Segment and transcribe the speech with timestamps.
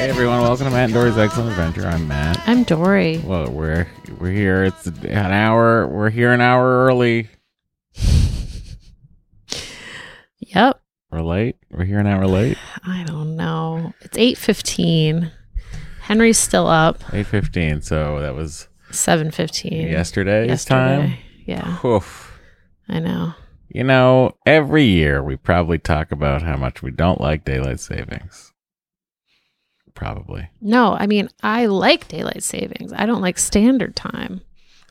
[0.00, 1.86] Hey everyone, welcome to Matt and Dory's Excellent Adventure.
[1.86, 2.40] I'm Matt.
[2.46, 3.18] I'm Dory.
[3.18, 3.86] Well, we're
[4.18, 4.64] we're here.
[4.64, 5.86] It's an hour.
[5.86, 7.28] We're here an hour early.
[10.38, 10.80] Yep.
[11.12, 11.56] We're late.
[11.70, 12.56] We're here an hour late.
[12.82, 13.92] I don't know.
[14.00, 15.30] It's 8:15.
[16.00, 17.04] Henry's still up.
[17.12, 17.82] Eight fifteen.
[17.82, 19.90] So that was 7:15.
[19.90, 20.96] yesterday's Yesterday.
[21.08, 21.16] time.
[21.44, 22.40] Yeah, Oof.
[22.88, 23.34] I know.
[23.68, 28.49] You know, every year we probably talk about how much we don't like daylight savings.
[30.00, 30.48] Probably.
[30.62, 32.90] No, I mean, I like daylight savings.
[32.94, 34.40] I don't like standard time.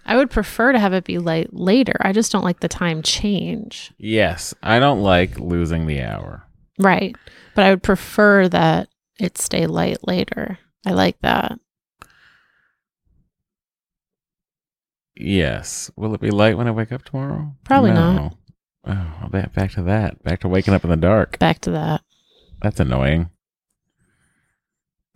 [0.05, 1.95] I would prefer to have it be light later.
[1.99, 3.91] I just don't like the time change.
[3.97, 6.43] Yes, I don't like losing the hour.
[6.77, 7.15] Right.
[7.55, 10.59] But I would prefer that it stay light later.
[10.85, 11.59] I like that.
[15.15, 15.89] Yes.
[15.95, 17.55] Will it be light when I wake up tomorrow?
[17.63, 18.13] Probably No.
[18.13, 18.35] not.
[18.85, 20.23] Oh, back back to that.
[20.23, 21.39] Back to waking up in the dark.
[21.39, 22.01] Back to that.
[22.61, 23.29] That's annoying.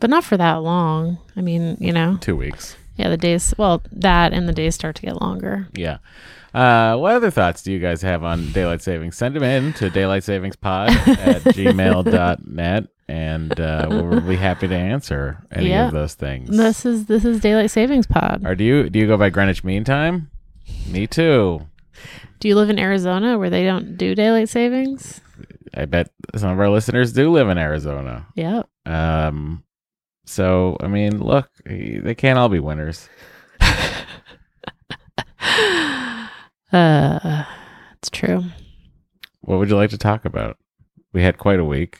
[0.04, 1.18] But not for that long.
[1.38, 2.18] I mean, you know.
[2.20, 2.76] Two weeks.
[2.98, 5.70] Yeah, the days, well, that and the days start to get longer.
[5.74, 6.00] Yeah.
[6.54, 9.16] Uh, what other thoughts do you guys have on daylight savings?
[9.16, 10.90] Send them in to daylightsavingspod
[11.26, 15.86] at gmail.net and uh, we'll be happy to answer any Yeah.
[15.88, 16.50] of those things.
[16.50, 18.44] This is this is daylight savings pod.
[18.46, 20.30] or do you do you go by Greenwich Mean Time?
[20.90, 21.62] Me too.
[22.42, 25.22] Do you live in Arizona where they don't do daylight savings?
[25.74, 28.28] I bet some of our listeners do live in Arizona.
[28.36, 28.68] Yep.
[28.86, 29.64] Um,
[30.26, 33.10] so I mean, look, they can't all be winners.
[36.74, 37.46] Uh,
[38.00, 38.44] it's true.
[39.42, 40.58] What would you like to talk about?
[41.14, 42.00] We had quite a week.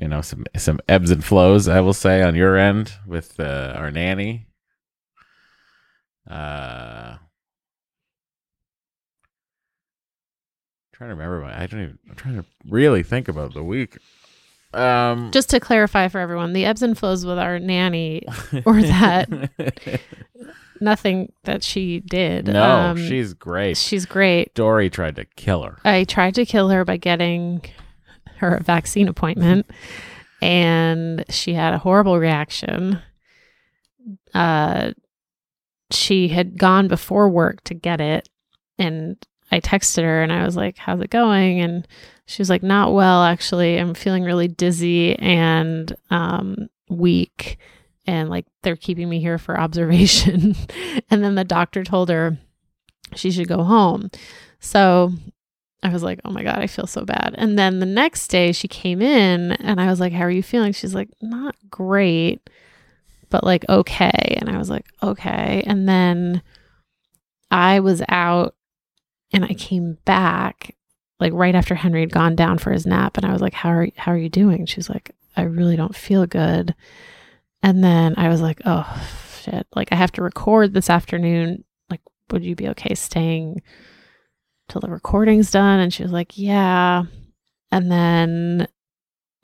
[0.00, 3.74] You know, some some ebbs and flows, I will say, on your end with uh,
[3.76, 4.46] our nanny.
[6.28, 7.18] Uh,
[10.94, 11.62] trying to remember my.
[11.62, 11.98] I don't even.
[12.08, 13.98] I'm trying to really think about the week.
[14.74, 18.22] Um, Just to clarify for everyone, the ebbs and flows with our nanny
[18.64, 19.50] or that
[20.80, 22.46] nothing that she did.
[22.48, 23.76] no, Um, she's great.
[23.76, 24.54] she's great.
[24.54, 25.78] Dory tried to kill her.
[25.84, 27.62] I tried to kill her by getting
[28.38, 29.66] her a vaccine appointment,
[30.40, 32.98] and she had a horrible reaction.
[34.34, 34.92] Uh,
[35.90, 38.28] she had gone before work to get it,
[38.78, 39.16] and
[39.52, 41.86] I texted her and I was like, "How's it going?" And
[42.32, 43.78] she was like, "Not well, actually.
[43.78, 47.58] I'm feeling really dizzy and um, weak."
[48.06, 50.56] And like they're keeping me here for observation.
[51.10, 52.38] and then the doctor told her
[53.14, 54.10] she should go home.
[54.60, 55.12] So
[55.82, 57.34] I was like, oh my God, I feel so bad.
[57.36, 60.42] And then the next day she came in and I was like, how are you
[60.42, 60.72] feeling?
[60.72, 62.48] She's like, not great,
[63.30, 64.36] but like, okay.
[64.40, 65.62] And I was like, okay.
[65.66, 66.42] And then
[67.50, 68.54] I was out
[69.32, 70.76] and I came back
[71.22, 73.16] like right after Henry had gone down for his nap.
[73.16, 74.66] And I was like, how are, how are you doing?
[74.66, 76.74] She's like, I really don't feel good.
[77.62, 78.84] And then I was like, oh
[79.40, 81.62] shit, like I have to record this afternoon.
[81.88, 83.62] Like, would you be okay staying
[84.68, 85.78] till the recording's done?
[85.78, 87.04] And she was like, yeah.
[87.70, 88.66] And then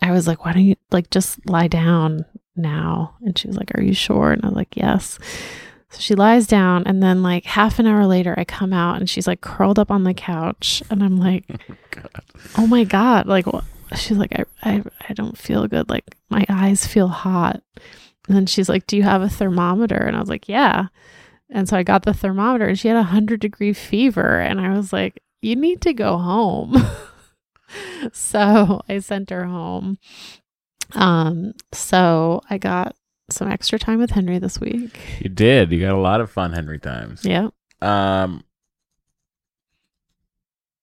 [0.03, 2.25] I was like, why don't you like just lie down
[2.57, 3.15] now?
[3.23, 4.33] And she was like, are you sure?
[4.33, 5.21] And I was like, yes.
[5.90, 9.08] So she lies down, and then like half an hour later, I come out and
[9.08, 11.46] she's like curled up on the couch, and I'm like,
[11.90, 12.23] God.
[12.58, 13.46] oh my god like
[13.96, 17.62] she's like I, I i don't feel good like my eyes feel hot.
[18.29, 19.96] And then she's like do you have a thermometer?
[19.96, 20.88] And i was like yeah.
[21.50, 24.76] And so i got the thermometer and she had a 100 degree fever and i
[24.76, 26.76] was like you need to go home.
[28.12, 29.99] So i sent her home.
[30.94, 32.96] Um so i got
[33.31, 35.71] some extra time with henry this week You did.
[35.73, 37.25] You got a lot of fun Henry times.
[37.25, 37.49] yeah
[37.83, 38.43] Um,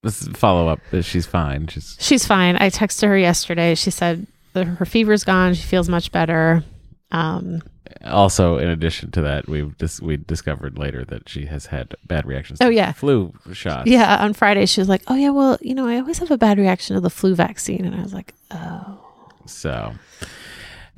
[0.04, 0.80] this is follow up.
[0.92, 1.68] that She's fine.
[1.68, 5.90] She's she's fine i texted her yesterday she said that her fever's gone she feels
[5.90, 6.64] much better
[7.12, 7.62] um
[8.04, 12.26] also in addition to that, we've dis- we discovered later that she has had bad
[12.26, 12.60] reactions.
[12.62, 12.92] Oh, to yeah.
[12.92, 13.88] flu shots.
[13.90, 16.38] Yeah, on Friday she was like, "Oh yeah, well, you know, I always have a
[16.38, 19.00] bad reaction to the flu vaccine," and I was like, "Oh,
[19.46, 19.94] So,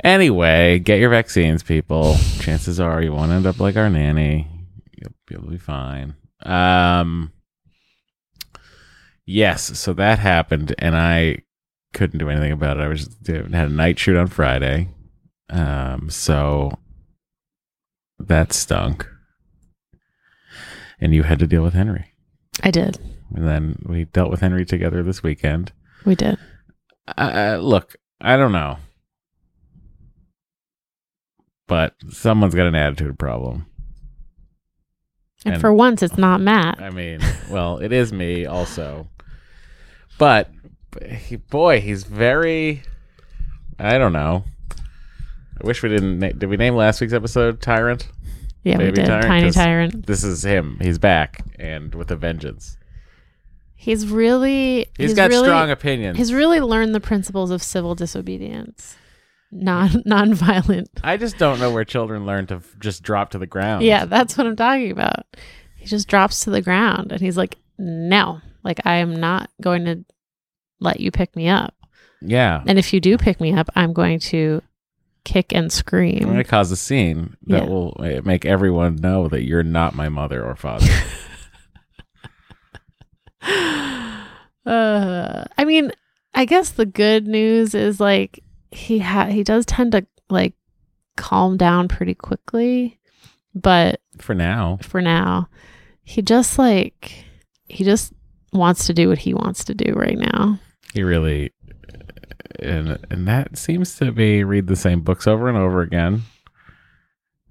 [0.04, 2.16] anyway, get your vaccines, people.
[2.40, 4.48] Chances are you won't end up like our nanny.
[4.92, 6.16] You'll, you'll be fine.
[6.44, 7.32] Um,
[9.26, 11.40] yes, so that happened, and I
[11.94, 12.82] couldn't do anything about it.
[12.82, 14.90] I was had a night shoot on Friday,
[15.50, 16.78] um, so
[18.20, 19.08] that stunk.
[21.00, 22.12] And you had to deal with Henry,
[22.64, 22.98] I did,
[23.36, 25.72] and then we dealt with Henry together this weekend.
[26.06, 26.38] we did."
[27.18, 28.78] Uh, look, I don't know,
[31.68, 33.66] but someone's got an attitude problem.
[35.46, 36.82] And, And- for once, it's not Matt.
[36.82, 37.20] I mean,
[37.50, 39.08] well, it is me also,
[40.18, 40.50] but
[41.08, 42.82] he, boy, he's very.
[43.80, 44.44] I don't know.
[45.62, 46.20] I wish we didn't.
[46.20, 48.08] Na- did we name last week's episode "Tyrant"?
[48.64, 49.06] Yeah, we did.
[49.06, 50.08] Tyrant, Tiny Tyrant.
[50.08, 50.78] This is him.
[50.82, 52.78] He's back and with a vengeance.
[53.76, 56.18] He's really he's got really, strong opinions.
[56.18, 58.98] He's really learned the principles of civil disobedience,
[59.52, 60.90] non non-violent.
[61.04, 63.84] I just don't know where children learn to f- just drop to the ground.
[63.84, 65.26] Yeah, that's what I'm talking about.
[65.76, 69.86] He just drops to the ground and he's like, "No, like I am not going
[69.86, 70.04] to
[70.80, 71.74] let you pick me up.
[72.22, 72.62] yeah.
[72.68, 74.62] And if you do pick me up, I'm going to
[75.24, 76.20] kick and scream.
[76.22, 77.70] I'm going to cause a scene that Yeah.
[77.70, 80.88] will uh, make everyone know that you're not my mother or father.
[84.66, 85.92] Uh, I mean,
[86.34, 90.54] I guess the good news is like he ha- he does tend to like
[91.16, 93.00] calm down pretty quickly,
[93.56, 94.78] but For now.
[94.82, 95.50] for now,
[96.04, 97.26] he just like
[97.66, 98.14] he just
[98.54, 100.60] wants to do what he wants to do right now.
[100.94, 101.52] He really
[102.60, 106.24] and and that seems to be read the same books over and over again.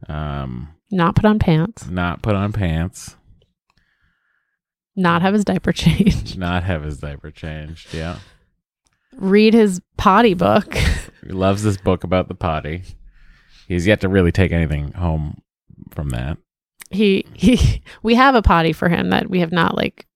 [0.09, 3.17] Um Not put on pants, not put on pants,
[4.95, 7.93] not have his diaper changed, not have his diaper changed.
[7.95, 8.19] Yeah.
[9.17, 10.77] read his potty book.
[11.27, 12.83] He loves this book about the potty.
[13.69, 15.43] He's yet to really take anything home
[15.91, 16.39] from that.
[16.91, 20.07] he he we have a potty for him that we have not like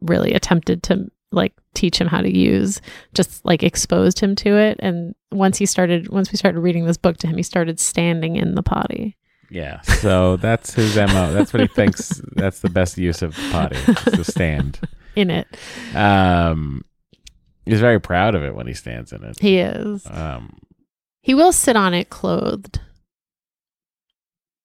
[0.00, 2.80] really attempted to like teach him how to use
[3.14, 6.96] just like exposed him to it and once he started once we started reading this
[6.96, 9.16] book to him he started standing in the potty
[9.50, 9.80] Yeah.
[9.82, 11.32] So that's his MO.
[11.32, 13.76] That's what he thinks that's the best use of potty.
[13.76, 14.80] is to stand.
[15.16, 15.46] in it
[15.94, 16.84] Um,
[17.66, 19.38] he's very proud of it when he stands in it.
[19.40, 20.58] he is Um,
[21.22, 22.80] he will sit on it clothed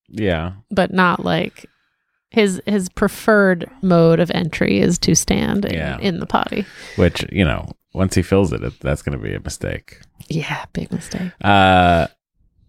[0.10, 1.66] yeah, but not like
[2.30, 5.98] his his preferred mode of entry is to stand in, Yeah.
[6.00, 9.34] in the potty which you know once he fills it, it that's going to be
[9.34, 10.00] a mistake.
[10.28, 11.32] Yeah, big mistake.
[11.42, 12.08] Uh,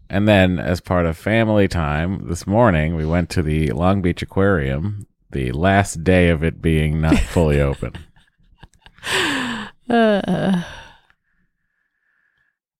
[0.08, 4.22] and then, as part of family time this morning, we went to the Long Beach
[4.22, 5.08] Aquarium.
[5.32, 7.94] The last day of it being not fully open.
[9.88, 10.62] Uh,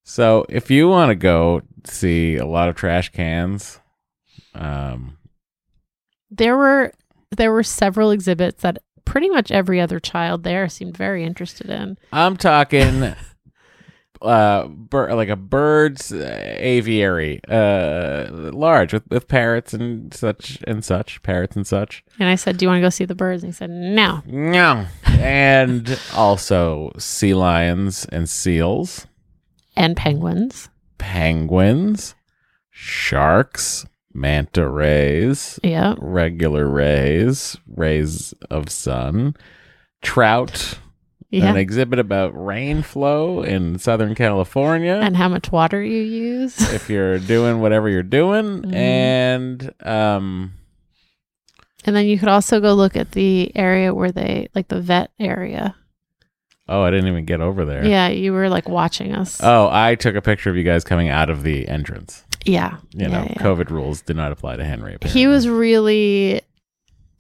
[0.09, 3.81] So, if you want to go see a lot of trash cans,
[4.55, 5.19] um,
[6.31, 6.93] there were
[7.37, 11.99] there were several exhibits that pretty much every other child there seemed very interested in.
[12.13, 13.15] I'm talking
[14.23, 20.85] uh bir- like a bird's uh, aviary uh large with, with parrots and such and
[20.85, 23.43] such parrots and such And I said, "Do you want to go see the birds?"
[23.43, 29.07] And he said, "No." no and also sea lions and seals
[29.77, 30.69] And penguins.
[30.99, 32.15] penguins
[32.71, 35.95] sharks manta rays Yeah.
[35.99, 39.35] regular rays rays of sun
[40.03, 40.79] trout
[41.31, 41.51] Yeah.
[41.51, 46.57] an exhibit about rain flow in southern california and how much water you use.
[46.73, 48.73] if you're doing whatever you're doing Mhm.
[48.75, 50.53] and um
[51.85, 55.11] And then you could also go look at the area where they like the vet
[55.19, 55.75] area.
[56.69, 59.41] oh i didn't even get over there Yeah, you were like watching us.
[59.43, 62.77] oh i took a picture of you guys coming out of the entrance yeah.
[62.93, 63.35] you yeah, know yeah.
[63.43, 66.41] covid rules did not apply to henry He was really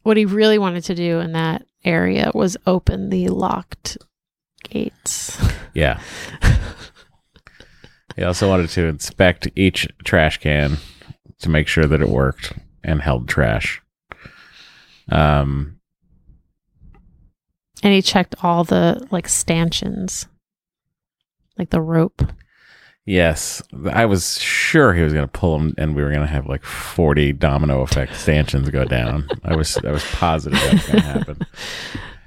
[0.06, 3.98] what he really wanted to do in that area was open the locked
[4.62, 5.36] gates.
[5.75, 6.00] yeah
[8.16, 10.78] he also wanted to inspect each trash can
[11.40, 12.52] to make sure that it worked
[12.84, 13.82] and held trash
[15.10, 15.78] um
[17.82, 20.26] And he checked all the like stanchions.
[21.58, 22.22] Like the rope.
[23.08, 26.26] Yes, I was sure he was going to pull them, and we were going to
[26.26, 29.28] have like forty domino effect stanchions go down.
[29.44, 31.46] I was, I was positive that was going to happen.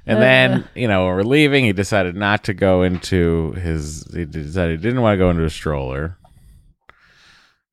[0.06, 4.08] And then, you know, when we're leaving, he decided not to go into his.
[4.12, 6.16] He decided he didn't want to go into a stroller.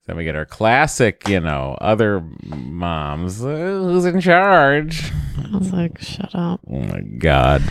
[0.06, 3.44] Then we get our classic, you know, other moms.
[3.44, 5.12] uh, Who's in charge?
[5.38, 6.60] I was like, shut up.
[6.70, 7.64] Oh my god!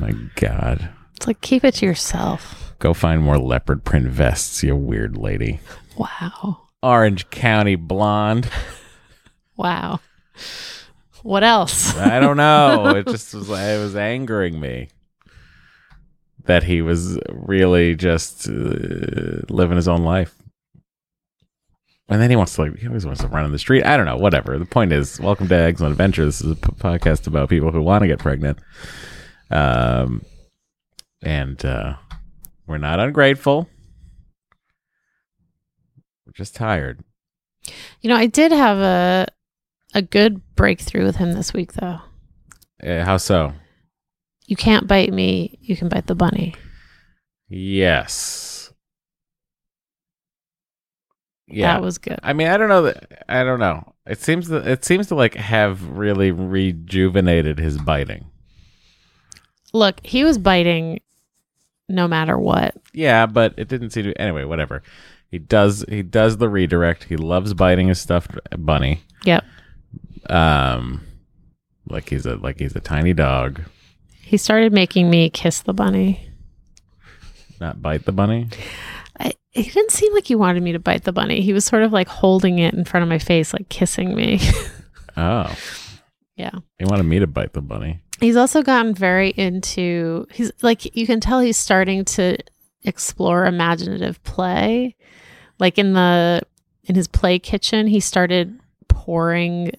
[0.00, 0.88] my god!
[1.16, 2.67] It's like keep it to yourself.
[2.78, 5.60] Go find more leopard print vests, you weird lady.
[5.96, 6.68] Wow.
[6.82, 8.48] Orange County blonde.
[9.56, 10.00] Wow.
[11.22, 11.96] What else?
[11.96, 12.86] I don't know.
[12.96, 14.88] It just was it was angering me
[16.44, 20.34] that he was really just uh, living his own life.
[22.08, 23.84] And then he wants to like he always wants to run in the street.
[23.84, 24.16] I don't know.
[24.16, 24.56] Whatever.
[24.58, 26.24] The point is, welcome to Excellent Adventure.
[26.24, 28.58] This is a p- podcast about people who want to get pregnant.
[29.50, 30.22] Um,
[31.22, 31.96] and uh,
[32.68, 33.68] we're not ungrateful.
[36.26, 37.02] We're just tired.
[38.00, 39.26] You know, I did have a
[39.94, 42.00] a good breakthrough with him this week though.
[42.82, 43.54] Uh, how so?
[44.46, 46.54] You can't bite me, you can bite the bunny.
[47.48, 48.72] Yes.
[51.46, 51.74] Yeah.
[51.74, 52.18] That was good.
[52.22, 53.94] I mean, I don't know that I don't know.
[54.06, 58.26] It seems that it seems to like have really rejuvenated his biting.
[59.72, 61.00] Look, he was biting
[61.88, 62.74] no matter what.
[62.92, 64.82] Yeah, but it didn't seem to anyway, whatever.
[65.30, 67.04] He does he does the redirect.
[67.04, 69.02] He loves biting his stuffed bunny.
[69.24, 69.44] Yep.
[70.30, 71.02] Um
[71.86, 73.62] like he's a like he's a tiny dog.
[74.20, 76.28] He started making me kiss the bunny.
[77.60, 78.48] Not bite the bunny.
[79.18, 81.40] I, he didn't seem like he wanted me to bite the bunny.
[81.40, 84.40] He was sort of like holding it in front of my face, like kissing me.
[85.20, 85.52] Oh.
[86.36, 86.52] yeah.
[86.78, 88.02] He wanted me to bite the bunny.
[88.20, 92.36] He's also gotten very into, he's like, you can tell he's starting to
[92.84, 94.96] explore imaginative play.
[95.58, 96.42] Like in the,
[96.84, 98.58] in his play kitchen, he started
[98.88, 99.72] pouring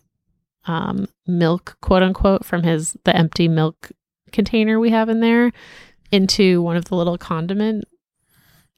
[0.65, 3.91] um, milk, quote unquote, from his, the empty milk
[4.31, 5.51] container we have in there
[6.11, 7.85] into one of the little condiment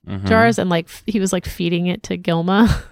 [0.08, 0.26] Mhm.
[0.26, 2.68] jars and like f- he was like feeding it to Gilma.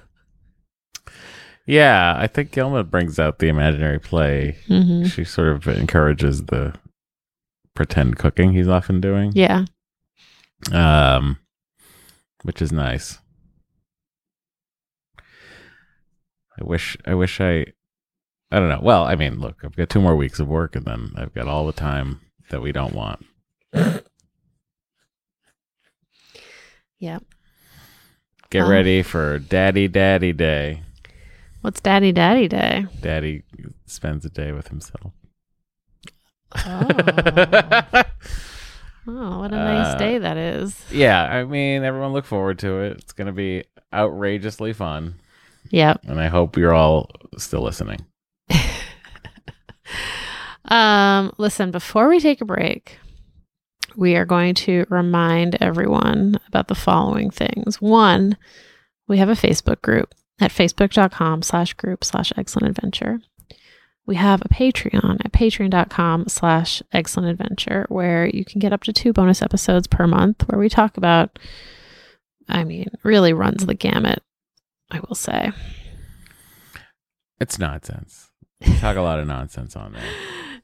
[1.70, 6.74] Yeah, I think Gilma brings out the imaginary play hmm she sort of encourages the
[7.76, 9.66] pretend cooking he's often doing Yeah.
[10.74, 11.38] um
[12.44, 13.20] which is nice
[16.60, 17.66] i wish i wish i
[18.52, 20.86] i don't know well i mean look i've got two more weeks of work and
[20.86, 23.26] then i've got all the time that we don't want
[27.00, 27.20] Yeah.
[28.50, 28.70] get Oh.
[28.70, 30.82] ready for daddy daddy day
[31.62, 32.86] What's Daddy Daddy Day?
[33.02, 33.44] daddy
[33.86, 35.12] spends a day with himself
[36.66, 36.88] Oh,
[39.08, 40.76] oh what a nice Uh, day that is.
[40.92, 43.64] yeah i mean everyone look forward to it it's gonna be
[43.94, 45.16] outrageously fun
[45.70, 46.02] Yep.
[46.08, 48.06] and i hope you're all still listening
[50.66, 53.00] Um, listen, before we take a break,
[53.96, 57.82] we are going to remind everyone about the following things.
[57.82, 58.38] One,
[59.08, 63.20] we have a Facebook group at facebook.com slash group slash excellent adventure.
[64.06, 68.94] We have a Patreon at patreon.com slash excellent adventure where you can get up to
[68.94, 71.38] two bonus episodes per month where we talk about,
[72.48, 74.24] I mean, really runs the gamut,
[74.90, 75.52] I will say.
[77.40, 78.32] It's nonsense.
[78.66, 80.04] We talk a lot of nonsense on there.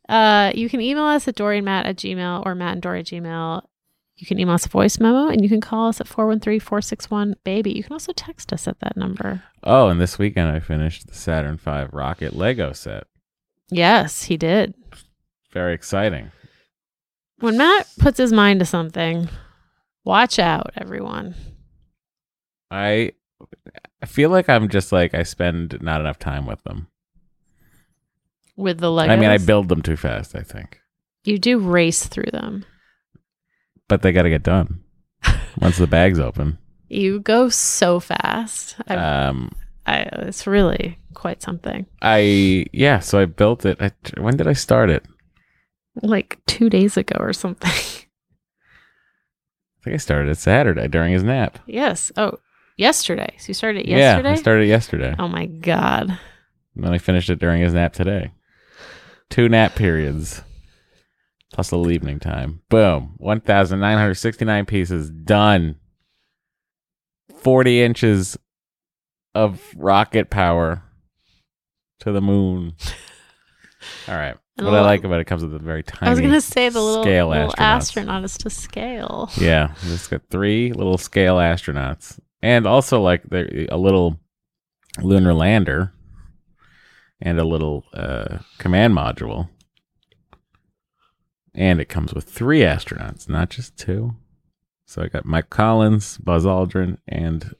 [0.07, 3.63] Uh, you can email us at doryandmatt at gmail or matt and dory gmail.
[4.17, 7.35] You can email us a voice memo and you can call us at 413 461
[7.43, 7.71] baby.
[7.71, 9.43] You can also text us at that number.
[9.63, 13.07] Oh, and this weekend I finished the Saturn V rocket Lego set.
[13.69, 14.73] Yes, he did.
[15.51, 16.31] Very exciting.
[17.39, 19.27] When Matt puts his mind to something,
[20.05, 21.35] watch out, everyone.
[22.71, 23.11] I
[24.01, 26.87] I feel like I'm just like I spend not enough time with them.
[28.55, 29.09] With the Legos.
[29.09, 30.79] I mean, I build them too fast, I think.
[31.25, 32.65] You do race through them.
[33.87, 34.81] But they got to get done
[35.61, 36.57] once the bag's open.
[36.87, 38.75] You go so fast.
[38.87, 39.51] I, Um
[39.87, 41.85] I, it's really quite something.
[42.01, 43.79] I yeah, so I built it.
[43.81, 45.03] I, when did I start it?
[46.01, 47.69] Like two days ago or something.
[47.71, 47.73] I
[49.83, 51.59] think I started it Saturday during his nap.
[51.67, 52.11] yes.
[52.17, 52.39] Oh,
[52.77, 53.35] yesterday.
[53.37, 54.29] So you started it yesterday?
[54.29, 55.15] Yeah, I started it yesterday.
[55.19, 56.09] oh my God.
[56.75, 58.31] And then I finished it during his nap today.
[59.29, 60.41] Two nap periods.
[61.55, 62.61] Plus a little evening time.
[62.67, 63.13] Boom.
[63.15, 65.77] 1,969 pieces done.
[67.37, 68.37] 40 inches
[69.33, 70.83] of rocket power
[72.01, 72.73] to the moon.
[74.09, 74.35] All right.
[74.57, 76.41] And what I like about it comes with a very tiny I was going to
[76.41, 79.29] say the little, scale little astronaut is to scale.
[79.37, 84.19] Yeah, it's got three little scale astronauts, and also like a little
[85.01, 85.93] lunar lander,
[87.21, 89.49] and a little uh, command module,
[91.55, 94.15] and it comes with three astronauts, not just two.
[94.85, 97.55] So I got Mike Collins, Buzz Aldrin, and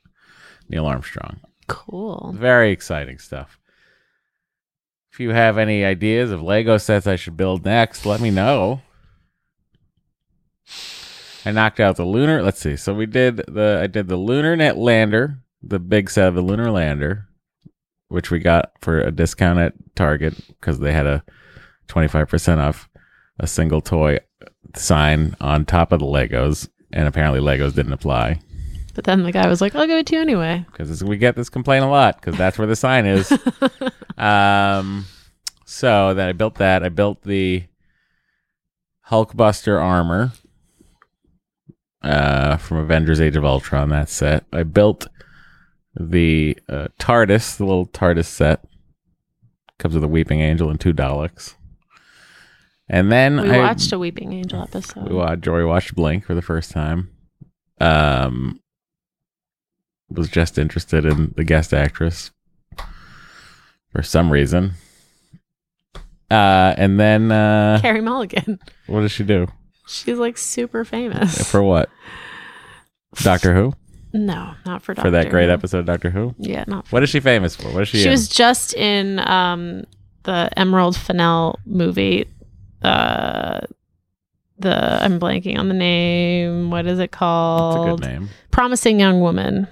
[0.70, 1.40] Neil Armstrong.
[1.68, 2.36] Cool.
[2.38, 3.60] Very exciting stuff.
[5.12, 8.82] If you have any ideas of Lego sets I should build next, let me know.
[11.46, 12.42] I knocked out the lunar.
[12.42, 12.76] Let's see.
[12.76, 16.42] So we did the I did the lunar net lander, the big set of the
[16.42, 17.28] lunar lander,
[18.10, 21.24] which we got for a discount at Target because they had a
[21.88, 22.90] 25% off
[23.40, 24.20] a single toy
[24.76, 28.40] sign on top of the Legos, and apparently Legos didn't apply
[28.94, 30.66] But then the guy was like, I'll give it to you anyway.
[30.72, 33.32] because we get this complaint a lot because that's where the sign is.
[34.18, 35.06] um,
[35.66, 36.84] so then I built that.
[36.84, 37.64] I built the
[39.10, 40.32] Hulkbuster armor
[42.02, 43.90] uh, from Avengers: Age of Ultron.
[43.90, 44.46] That set.
[44.54, 45.08] I built
[46.00, 48.66] the uh, TARDIS, the little TARDIS set.
[49.78, 51.56] Comes with a Weeping Angel and two Daleks.
[52.88, 55.08] And then We I watched a Weeping Angel episode.
[55.10, 57.10] we watched Dory watched Blink for the first time.
[57.82, 58.60] Um,
[60.10, 62.32] was just interested in the guest actress
[63.92, 64.74] for some reason.
[66.32, 68.60] Uh, and then uh, Carey Mulligan.
[68.88, 69.48] what does she do
[69.88, 71.50] She's like super famous.
[71.50, 71.90] for what?
[73.24, 73.74] Doctor Who
[74.14, 75.52] no, not for Doctor for that great Who.
[75.54, 76.34] episode of Doctor Who.
[76.40, 77.68] Yeah, not What is she famous for?
[77.72, 77.98] What is she?
[78.00, 78.12] She in?
[78.12, 79.84] was just in um
[80.24, 82.26] the Emerald Fennell movie.
[82.86, 83.62] Uh
[84.60, 86.70] the I'm blanking on the name.
[86.70, 88.00] What is it called?
[88.02, 88.30] That's a good name.
[88.52, 89.68] Promising Young Woman.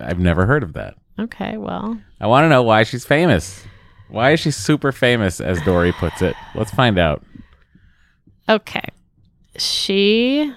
[0.00, 0.94] I've never heard of that.
[1.18, 2.00] Okay, well.
[2.20, 3.62] I want to know why she's famous.
[4.08, 6.34] Why is she super famous, as Dory puts it?
[6.54, 7.22] Let's find out.
[8.48, 8.84] Okay.
[9.58, 10.52] She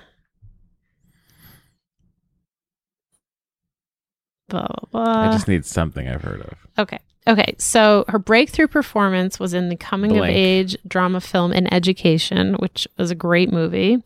[4.48, 5.30] blah blah blah.
[5.30, 6.54] I just need something I've heard of.
[6.80, 7.00] Okay.
[7.28, 7.56] Okay.
[7.58, 12.88] So her breakthrough performance was in the coming of age drama film An Education, which
[12.98, 14.04] was a great movie.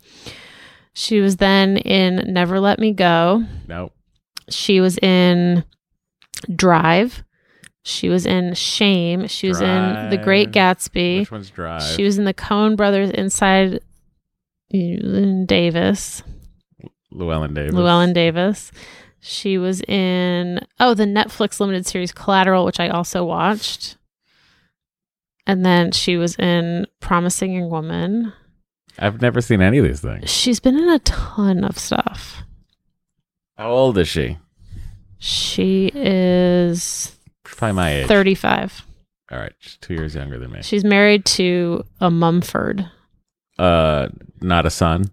[0.94, 3.44] She was then in Never Let Me Go.
[3.68, 3.94] Nope.
[4.50, 5.64] She was in
[6.56, 7.24] Drive.
[7.84, 9.28] She was in Shame.
[9.28, 11.20] She was in The Great Gatsby.
[11.20, 11.82] Which one's Drive?
[11.82, 13.80] She was in the Coen Brothers Inside
[14.74, 16.22] Llewyn Davis.
[17.12, 17.74] Llewellyn Davis.
[17.74, 18.72] Llewellyn Davis.
[19.22, 23.98] She was in oh the Netflix limited series Collateral, which I also watched.
[25.46, 28.34] And then she was in Promising Young Woman.
[29.00, 30.30] I've never seen any of these things.
[30.30, 32.44] She's been in a ton of stuff.
[33.58, 34.38] How old is she?
[35.18, 38.08] She is She's probably my age.
[38.08, 38.86] 35.
[39.32, 40.62] All right, she's two years younger than me.
[40.62, 42.90] She's married to a Mumford
[43.58, 44.08] Uh,
[44.42, 45.12] not a son.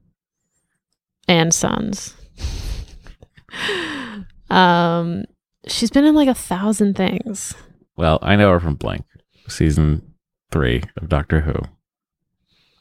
[1.28, 2.14] and sons.
[4.50, 5.24] Um,
[5.66, 7.54] she's been in like a thousand things.
[7.96, 9.04] Well, I know her from Blink,
[9.48, 10.14] season
[10.50, 11.54] three of Doctor Who.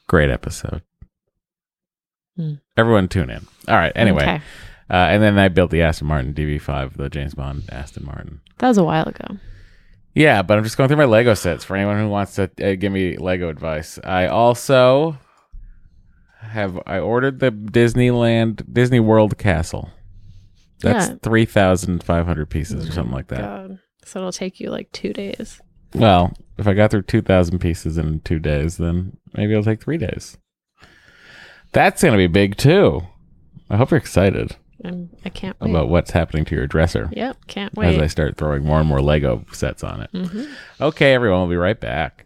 [0.08, 0.82] Great episode.
[2.36, 2.54] Hmm.
[2.76, 3.46] Everyone tune in.
[3.66, 3.92] All right.
[3.96, 4.40] Anyway, Okay.
[4.90, 8.40] uh, and then I built the Aston Martin DB5, the James Bond Aston Martin.
[8.58, 9.38] That was a while ago.
[10.14, 12.74] Yeah, but I'm just going through my Lego sets for anyone who wants to uh,
[12.74, 13.98] give me Lego advice.
[14.04, 15.18] I also
[16.40, 19.90] have I ordered the Disneyland Disney World castle.
[20.80, 21.16] That's Yeah.
[21.22, 23.40] three thousand five hundred pieces or something like that.
[23.40, 23.78] God.
[24.04, 25.60] So it'll take you like two days.
[25.94, 29.82] Well, if I got through two thousand pieces in two days, then maybe it'll take
[29.82, 30.36] three days.
[31.72, 33.02] That's gonna be big too.
[33.68, 35.70] I hope you're excited I'm, I can't wait.
[35.70, 37.96] about what's happening to your dresser Yep, can't wait.
[37.96, 40.10] as I start throwing more and more Lego sets on it.
[40.12, 40.44] hmm
[40.80, 42.25] Okay, everyone, we'll be right back.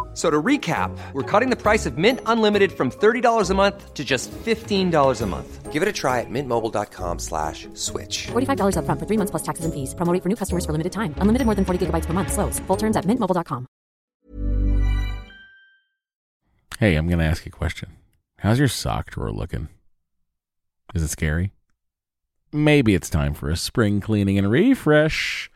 [0.11, 3.93] F- So to recap, we're cutting the price of Mint Unlimited from $30 a month
[3.93, 5.71] to just $15 a month.
[5.71, 8.27] Give it a try at mintmobile.com slash switch.
[8.33, 9.95] $45 upfront for three months plus taxes and fees.
[9.95, 11.15] Promo rate for new customers for limited time.
[11.19, 12.33] Unlimited more than 40 gigabytes per month.
[12.33, 12.59] Slows.
[12.67, 13.67] Full terms at mintmobile.com.
[16.79, 17.89] Hey, I'm going to ask you a question.
[18.39, 19.69] How's your sock drawer looking?
[20.95, 21.51] Is it scary?
[22.51, 25.49] Maybe it's time for a spring cleaning and refresh.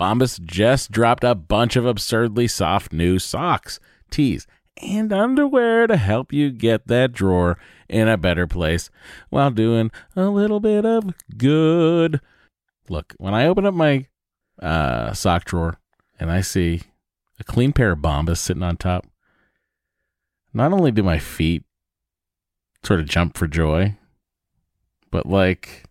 [0.00, 3.78] Bombas just dropped a bunch of absurdly soft new socks,
[4.10, 4.46] tees,
[4.82, 8.90] and underwear to help you get that drawer in a better place
[9.28, 12.20] while doing a little bit of good.
[12.88, 14.06] Look, when I open up my
[14.60, 15.78] uh, sock drawer
[16.18, 16.82] and I see
[17.38, 19.06] a clean pair of Bombas sitting on top,
[20.52, 21.64] not only do my feet
[22.82, 23.96] sort of jump for joy,
[25.10, 25.84] but like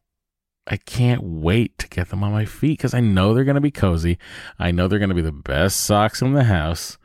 [0.70, 3.62] I can't wait to get them on my feet because I know they're going to
[3.62, 4.20] be cozy.
[4.60, 6.99] I know they're going to be the best socks in the house.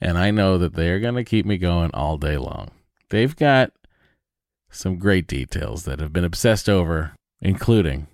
[0.00, 2.70] And I know that they're going to keep me going all day long.
[3.10, 3.72] They've got
[4.70, 8.06] some great details that have been obsessed over, including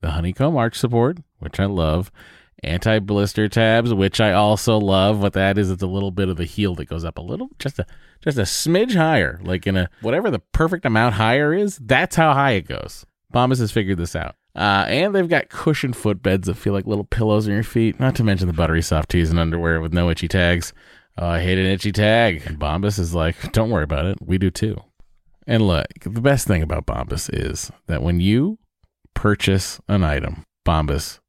[0.00, 2.10] the honeycomb arch support, which I love,
[2.62, 5.20] anti blister tabs, which I also love.
[5.20, 7.50] What that is, it's a little bit of the heel that goes up a little,
[7.58, 7.86] just a
[8.22, 11.78] just a smidge higher, like in a whatever the perfect amount higher is.
[11.78, 13.04] That's how high it goes.
[13.32, 14.36] Bombas has figured this out.
[14.54, 18.00] Uh, and they've got cushioned footbeds that feel like little pillows on your feet.
[18.00, 20.72] Not to mention the buttery soft tees and underwear with no itchy tags.
[21.18, 22.42] Oh, I hate an itchy tag.
[22.46, 24.18] And Bombas is like, don't worry about it.
[24.20, 24.82] We do too.
[25.46, 28.58] And look, the best thing about Bombas is that when you
[29.14, 31.20] purchase an item, Bombas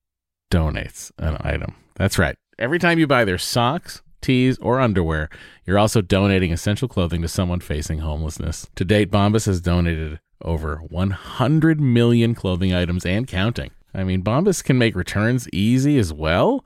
[0.52, 1.76] donates an item.
[1.96, 2.36] That's right.
[2.60, 5.30] Every time you buy their socks, tees, or underwear,
[5.66, 8.68] you're also donating essential clothing to someone facing homelessness.
[8.76, 13.72] To date, Bombas has donated over 100 million clothing items and counting.
[13.94, 16.66] I mean, Bombas can make returns easy as well.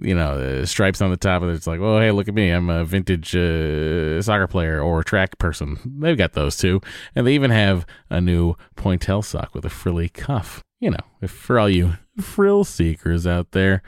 [0.00, 1.54] you know, stripes on the top of it.
[1.54, 2.50] It's like, oh, hey, look at me.
[2.50, 5.78] I'm a vintage uh, soccer player or track person.
[5.84, 6.80] They've got those too.
[7.14, 10.62] And they even have a new pointelle sock with a frilly cuff.
[10.80, 13.82] You know, if for all you frill seekers out there,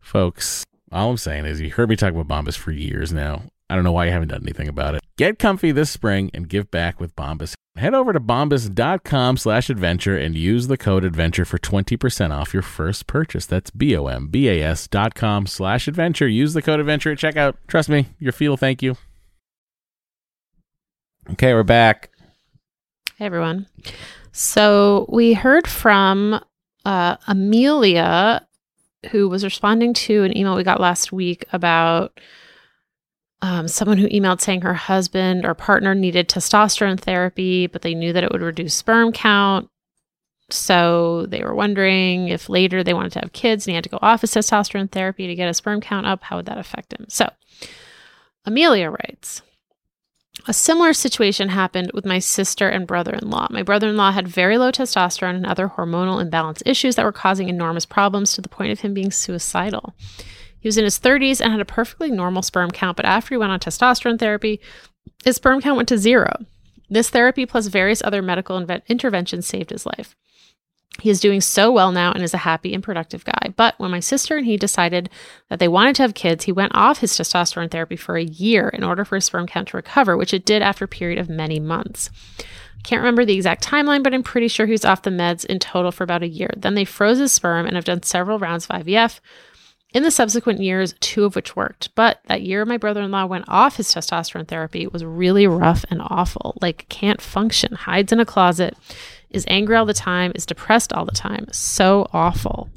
[0.00, 3.44] folks, all I'm saying is you heard me talk about Bombas for years now.
[3.72, 5.02] I don't know why you haven't done anything about it.
[5.16, 7.54] Get comfy this spring and give back with Bombas.
[7.76, 12.62] Head over to bombas.com slash adventure and use the code adventure for 20% off your
[12.62, 13.46] first purchase.
[13.46, 16.28] That's B-O-M-B-A-S dot com slash adventure.
[16.28, 17.54] Use the code adventure at checkout.
[17.66, 18.96] Trust me, your feel thank you.
[21.30, 22.10] Okay, we're back.
[23.16, 23.66] Hey, everyone.
[24.32, 26.44] So we heard from
[26.84, 28.46] uh, Amelia,
[29.10, 32.20] who was responding to an email we got last week about
[33.42, 38.12] um, someone who emailed saying her husband or partner needed testosterone therapy, but they knew
[38.12, 39.68] that it would reduce sperm count.
[40.48, 43.90] So they were wondering if later they wanted to have kids and he had to
[43.90, 46.92] go off his testosterone therapy to get his sperm count up, how would that affect
[46.92, 47.06] him?
[47.08, 47.28] So
[48.44, 49.42] Amelia writes,
[50.46, 53.48] a similar situation happened with my sister and brother in law.
[53.50, 57.12] My brother in law had very low testosterone and other hormonal imbalance issues that were
[57.12, 59.94] causing enormous problems to the point of him being suicidal.
[60.62, 63.36] He was in his 30s and had a perfectly normal sperm count, but after he
[63.36, 64.60] went on testosterone therapy,
[65.24, 66.32] his sperm count went to zero.
[66.88, 70.14] This therapy plus various other medical inve- interventions saved his life.
[71.00, 73.52] He is doing so well now and is a happy and productive guy.
[73.56, 75.10] But when my sister and he decided
[75.48, 78.68] that they wanted to have kids, he went off his testosterone therapy for a year
[78.68, 81.28] in order for his sperm count to recover, which it did after a period of
[81.28, 82.10] many months.
[82.84, 85.58] Can't remember the exact timeline, but I'm pretty sure he was off the meds in
[85.58, 86.50] total for about a year.
[86.56, 89.20] Then they froze his sperm and have done several rounds of IVF.
[89.92, 91.94] In the subsequent years, two of which worked.
[91.94, 95.84] But that year my brother in law went off his testosterone therapy was really rough
[95.90, 96.56] and awful.
[96.62, 98.76] Like, can't function, hides in a closet,
[99.28, 101.46] is angry all the time, is depressed all the time.
[101.52, 102.70] So awful.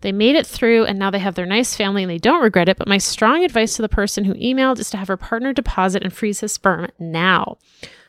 [0.00, 2.68] They made it through and now they have their nice family and they don't regret
[2.68, 2.78] it.
[2.78, 6.02] But my strong advice to the person who emailed is to have her partner deposit
[6.02, 7.58] and freeze his sperm now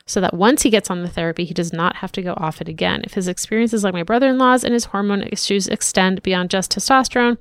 [0.06, 2.60] so that once he gets on the therapy, he does not have to go off
[2.60, 3.02] it again.
[3.04, 6.72] If his experiences like my brother in law's and his hormone issues extend beyond just
[6.72, 7.38] testosterone,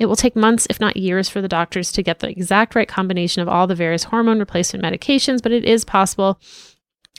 [0.00, 2.88] it will take months, if not years, for the doctors to get the exact right
[2.88, 6.40] combination of all the various hormone replacement medications, but it is possible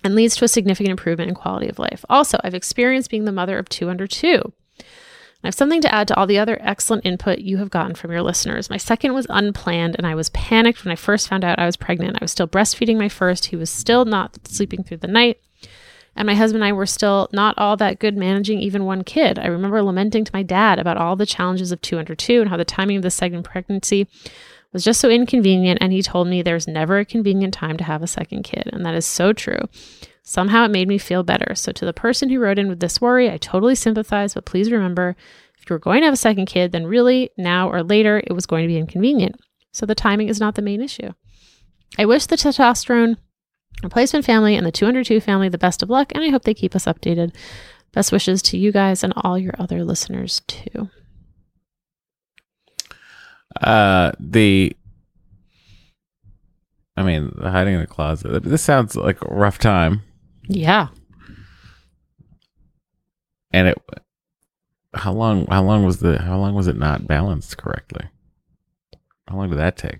[0.04, 2.04] and leads to a significant improvement in quality of life.
[2.10, 4.52] Also, I've experienced being the mother of two under two.
[4.80, 8.12] I have something to add to all the other excellent input you have gotten from
[8.12, 8.70] your listeners.
[8.70, 11.78] My second was unplanned, and I was panicked when I first found out I was
[11.78, 12.17] pregnant.
[12.20, 13.46] I was still breastfeeding my first.
[13.46, 15.39] He was still not sleeping through the night.
[16.15, 19.39] And my husband and I were still not all that good managing even one kid.
[19.39, 22.50] I remember lamenting to my dad about all the challenges of two under two and
[22.50, 24.08] how the timing of the second pregnancy
[24.74, 25.80] was just so inconvenient.
[25.82, 28.69] And he told me there's never a convenient time to have a second kid.
[28.74, 29.60] And that is so true.
[30.24, 31.56] Somehow it made me feel better.
[31.56, 34.36] So, to the person who wrote in with this worry, I totally sympathize.
[34.36, 35.15] But please remember
[35.58, 38.34] if you were going to have a second kid, then really now or later it
[38.34, 39.36] was going to be inconvenient.
[39.71, 41.12] So, the timing is not the main issue.
[41.97, 43.17] I wish the testosterone
[43.84, 46.76] replacement family and the 202 family the best of luck, and I hope they keep
[46.76, 47.34] us updated.
[47.94, 50.90] Best wishes to you guys and all your other listeners, too.
[53.60, 54.76] Uh, the.
[56.96, 58.44] I mean, the hiding in the closet.
[58.44, 60.04] This sounds like a rough time,
[60.48, 60.88] Yeah.
[63.52, 63.78] and it.
[64.94, 65.46] How long?
[65.48, 66.20] How long was the?
[66.22, 68.06] How long was it not balanced correctly?
[69.28, 70.00] How long did that take?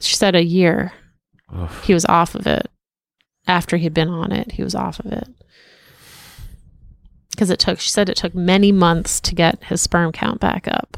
[0.00, 0.92] She said a year.
[1.54, 1.84] Oof.
[1.84, 2.70] He was off of it.
[3.46, 5.28] After he'd been on it, he was off of it.
[7.30, 10.66] Because it took, she said it took many months to get his sperm count back
[10.66, 10.96] up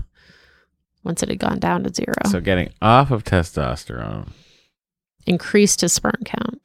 [1.04, 2.14] once it had gone down to zero.
[2.26, 4.28] So getting off of testosterone.
[5.26, 6.60] Increased his sperm count.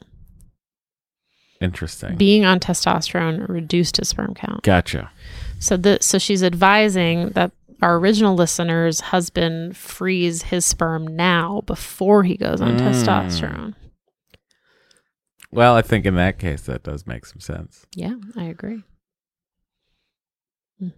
[1.59, 2.17] Interesting.
[2.17, 4.63] Being on testosterone reduced his sperm count.
[4.63, 5.11] gotcha.
[5.59, 7.51] So the so she's advising that
[7.83, 12.79] our original listener's husband freeze his sperm now before he goes on Mm.
[12.79, 13.75] testosterone.
[15.51, 17.85] Well, I think in that case that does make some sense.
[17.95, 18.83] Yeah, I agree.
[20.79, 20.89] Hmm.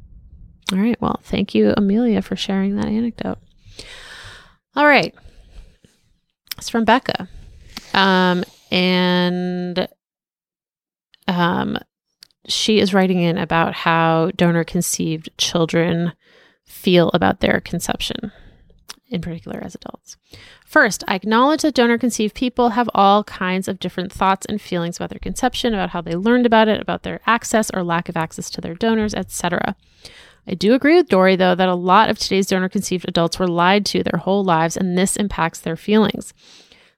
[0.72, 1.00] All right.
[1.02, 3.40] Well, thank you, Amelia, for sharing that anecdote.
[4.76, 5.14] All right.
[6.58, 7.28] It's from Becca.
[7.94, 9.88] Um, and
[11.28, 11.78] um,
[12.48, 16.14] she is writing in about how donor conceived children
[16.66, 18.32] feel about their conception,
[19.10, 20.18] in particular as adults.
[20.66, 24.98] First, I acknowledge that donor conceived people have all kinds of different thoughts and feelings
[24.98, 28.18] about their conception, about how they learned about it, about their access or lack of
[28.18, 29.76] access to their donors, etc.
[30.48, 33.48] I do agree with Dory, though, that a lot of today's donor conceived adults were
[33.48, 36.34] lied to their whole lives, and this impacts their feelings.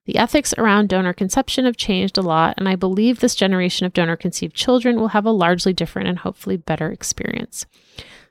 [0.05, 3.93] The ethics around donor conception have changed a lot, and I believe this generation of
[3.93, 7.65] donor conceived children will have a largely different and hopefully better experience.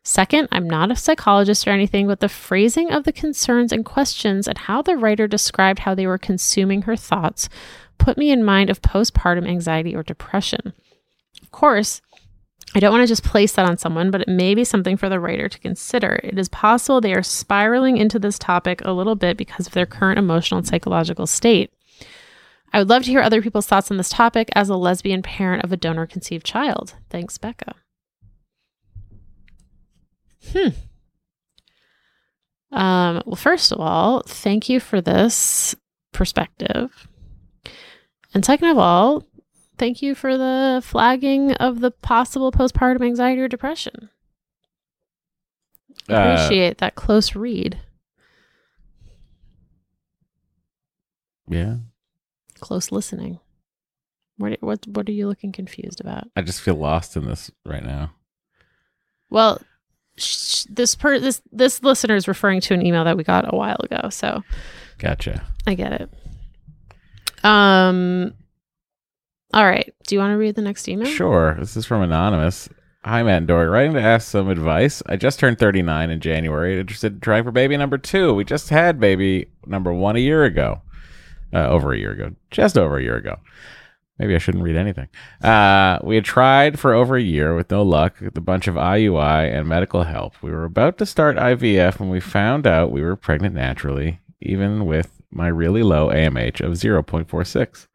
[0.07, 4.47] Second, I'm not a psychologist or anything, but the phrasing of the concerns and questions
[4.47, 7.49] and how the writer described how they were consuming her thoughts
[7.99, 10.73] put me in mind of postpartum anxiety or depression.
[11.43, 12.03] Of course,
[12.73, 15.09] I don't want to just place that on someone, but it may be something for
[15.09, 16.21] the writer to consider.
[16.23, 19.87] It is possible they are spiraling into this topic a little bit because of their
[19.87, 21.73] current emotional and psychological state.
[22.73, 25.65] I would love to hear other people's thoughts on this topic as a lesbian parent
[25.65, 26.95] of a donor conceived child.
[27.11, 27.75] Thanks, Becca.
[30.53, 30.69] Hmm.
[32.77, 35.75] Um, well, first of all, thank you for this
[36.13, 37.09] perspective.
[38.35, 39.25] And second of all,
[39.79, 44.11] thank you for the flagging of the possible postpartum anxiety or depression.
[46.09, 47.79] Uh, Appreciate that close read,
[51.49, 51.77] Yeah.
[52.61, 53.39] close listening.
[54.39, 56.29] What what what are you looking confused about?
[56.37, 58.13] I just feel lost in this right now.
[59.31, 59.61] Well,
[60.19, 63.57] sh- this per this this listener is referring to an email that we got a
[63.57, 64.43] while ago, so
[64.99, 65.45] Gotcha.
[65.67, 66.11] I get it.
[67.45, 68.35] Um.
[69.53, 69.93] All right.
[70.07, 71.09] Do you want to read the next email?
[71.09, 71.57] Sure.
[71.59, 72.69] This is from Anonymous.
[73.05, 73.69] Hi, Matt and Dory.
[73.69, 75.01] Writing to ask some advice.
[75.07, 76.81] I just turned 39 in January.
[76.81, 78.35] Interested in trying for baby number two.
[78.35, 80.83] We just had baby number one a year ago.
[81.55, 82.33] Uh, over a year ago.
[82.51, 83.37] Just over a year ago.
[84.19, 85.09] Maybe I shouldn't read anything.
[85.43, 88.75] Uh, we had tried for over a year with no luck with a bunch of
[88.75, 90.35] IUI and medical help.
[90.43, 94.87] We were about to start IVF when we found out we were pregnant naturally, even
[94.87, 97.89] with my really low AMH of 0.46.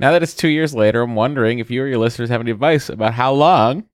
[0.00, 2.50] Now that it's two years later, I'm wondering if you or your listeners have any
[2.50, 3.84] advice about how long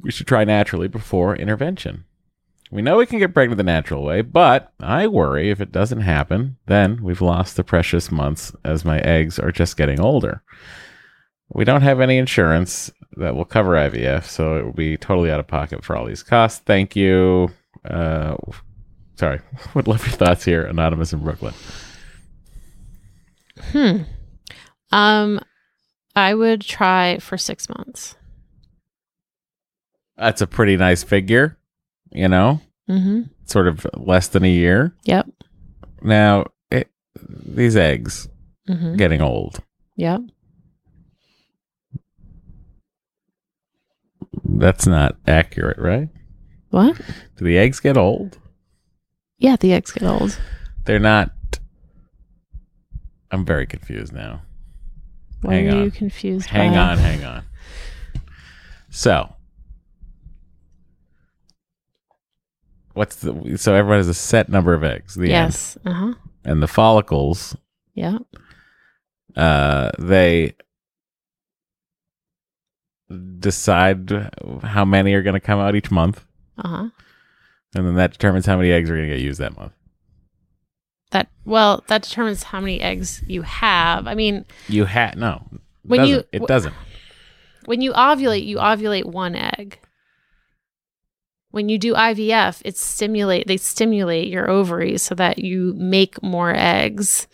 [0.00, 2.04] we should try naturally before intervention.
[2.70, 6.02] We know we can get pregnant the natural way, but I worry if it doesn't
[6.02, 10.42] happen, then we've lost the precious months as my eggs are just getting older.
[11.52, 15.40] We don't have any insurance that will cover IVF, so it will be totally out
[15.40, 16.60] of pocket for all these costs.
[16.64, 17.50] Thank you.
[17.84, 18.36] Uh,
[19.16, 19.40] sorry,
[19.74, 21.54] would love your thoughts here, Anonymous in Brooklyn.
[23.72, 24.02] Hmm.
[24.92, 25.40] Um,
[26.14, 28.16] I would try for six months.
[30.16, 31.56] That's a pretty nice figure,
[32.12, 33.22] you know, Mm-hmm.
[33.44, 34.94] sort of less than a year.
[35.04, 35.28] Yep.
[36.02, 36.90] Now, it,
[37.28, 38.28] these eggs
[38.68, 38.96] Mm-hmm.
[38.96, 39.60] getting old.
[39.96, 40.20] Yep.
[44.44, 46.08] That's not accurate, right?
[46.70, 46.96] What?
[47.36, 48.38] Do the eggs get old?
[49.38, 50.38] Yeah, the eggs get old.
[50.84, 51.30] They're not.
[53.30, 54.42] I'm very confused now.
[55.42, 55.84] Why Hang are on.
[55.84, 56.48] you confused?
[56.48, 57.44] Hang by- on, hang on.
[58.90, 59.34] So,
[62.94, 65.14] what's the so everyone has a set number of eggs?
[65.14, 65.30] The end.
[65.30, 65.78] Yes.
[65.84, 66.14] Uh huh.
[66.44, 67.56] and the follicles.
[67.94, 68.18] Yeah.
[69.36, 70.54] Uh, they
[73.38, 74.30] decide
[74.62, 76.24] how many are going to come out each month,
[76.58, 76.88] Uh huh.
[77.74, 79.72] and then that determines how many eggs are going to get used that month.
[81.10, 84.06] That well, that determines how many eggs you have.
[84.06, 85.44] I mean, You had no.
[85.82, 86.28] When you- doesn't.
[86.32, 86.74] it doesn't.
[87.64, 89.78] when you ovulate, you ovulate one egg.
[91.50, 96.54] When you do IVF, it's stimulate they stimulate your ovaries so that you make more
[96.54, 97.26] eggs.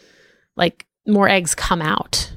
[0.57, 2.33] Like more eggs come out.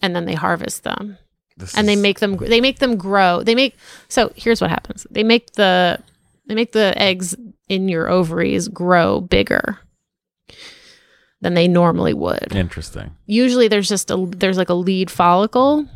[0.00, 1.18] And then they harvest them.
[1.56, 3.42] This and they make them they make them grow.
[3.42, 3.76] They make
[4.08, 5.06] so here's what happens.
[5.10, 6.00] They make the
[6.46, 7.36] they make the eggs
[7.68, 9.78] in your ovaries grow bigger
[11.40, 13.16] than they normally would interesting.
[13.26, 15.86] usually there's just a there's like a lead follicle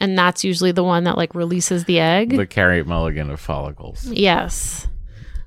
[0.00, 2.36] and that's usually the one that like releases the egg.
[2.36, 4.04] The Carey Mulligan of follicles.
[4.06, 4.86] yes.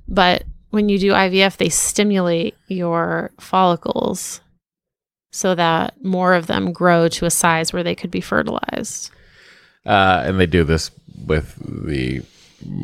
[0.07, 4.41] But when you do ivf they stimulate your follicles
[5.31, 9.09] so that more of them grow to a size where they could be fertilized.
[9.85, 10.91] Uh, and they do this
[11.25, 11.55] with
[11.87, 12.21] the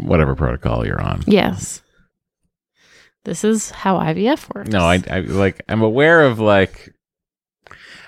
[0.04, 1.24] whatever protocol you're on.
[1.28, 1.82] yes.
[3.26, 4.70] This is how ivf works.
[4.70, 6.94] No, I, I like I'm aware of like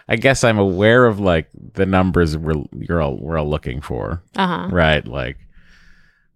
[0.10, 4.22] I guess I'm aware of like the numbers we're you're all we're all looking for.
[4.36, 5.06] uh-huh Right.
[5.08, 5.38] Like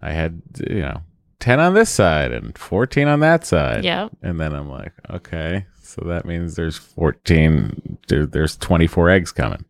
[0.01, 1.01] I had you know
[1.39, 3.83] ten on this side and fourteen on that side.
[3.83, 4.11] Yep.
[4.21, 9.31] And then I'm like, okay, so that means there's fourteen there, there's twenty four eggs
[9.31, 9.65] coming.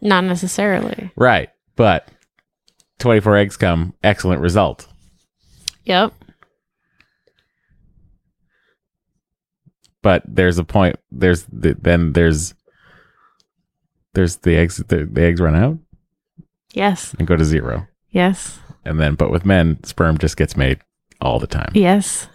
[0.00, 1.50] not necessarily Right.
[1.76, 2.08] But
[2.98, 4.86] twenty four eggs come, excellent result.
[5.84, 6.12] yep
[10.02, 12.54] But there's a point there's the, then there's
[14.14, 15.78] there's the eggs the, the eggs run out
[16.72, 17.86] yes and go to zero.
[18.10, 20.80] yes And then but with men, sperm just gets made
[21.20, 21.72] all the time.
[21.74, 22.28] yes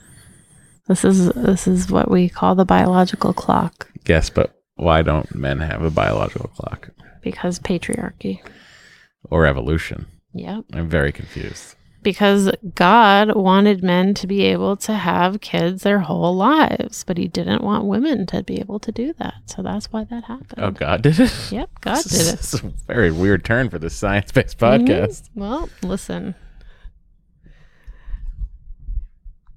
[0.88, 5.60] this is this is what we call the biological clock Yes, but why don't men
[5.60, 6.90] have a biological clock
[7.24, 8.40] because patriarchy.
[9.32, 10.06] or evolution?
[10.34, 10.66] Yep.
[10.74, 11.74] I'm very confused.
[12.06, 17.28] Because God wanted men to be able to have kids their whole lives, but he
[17.28, 19.34] didn't want women to be able to do that.
[19.48, 20.60] So that's why that happened.
[20.64, 21.52] Oh, God did it?
[21.52, 22.40] Yep, God did it.
[22.40, 25.24] Is a very weird turn for this science based podcast.
[25.24, 25.30] Mhm.
[25.34, 26.36] Well, listen.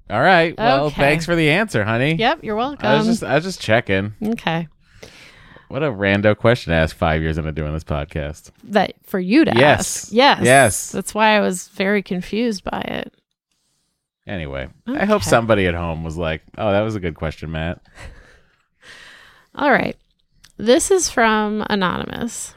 [0.09, 0.57] All right.
[0.57, 0.95] Well, Okay.
[0.95, 2.15] thanks for the answer, honey.
[2.15, 2.83] Yep, you're welcome.
[2.87, 4.13] I was just I was just checking.
[4.23, 4.67] okay.
[5.69, 8.49] What a rando question to ask five years into doing this podcast.
[8.65, 10.05] That for you to Yes.
[10.05, 10.11] ask.
[10.11, 10.37] Yes.
[10.39, 10.45] Yes.
[10.45, 10.91] Yes.
[10.91, 13.13] That's why I was very confused by it.
[14.27, 17.81] Anyway, I hope somebody at home was like, "Oh, that was a good question, Matt."
[19.55, 19.95] All right.
[20.57, 22.53] This is from Anonymous.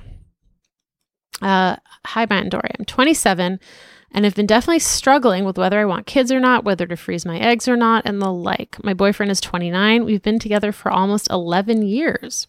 [1.40, 2.70] Uh, Hi, Matt and Dory.
[2.78, 3.58] I'm 27
[4.10, 7.24] and have been definitely struggling with whether I want kids or not, whether to freeze
[7.24, 8.82] my eggs or not, and the like.
[8.84, 10.04] My boyfriend is 29.
[10.04, 12.48] We've been together for almost 11 years.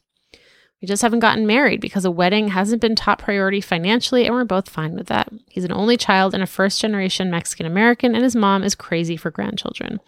[0.84, 4.44] We just haven't gotten married because a wedding hasn't been top priority financially, and we're
[4.44, 5.30] both fine with that.
[5.50, 9.16] He's an only child and a first generation Mexican American, and his mom is crazy
[9.16, 10.02] for grandchildren.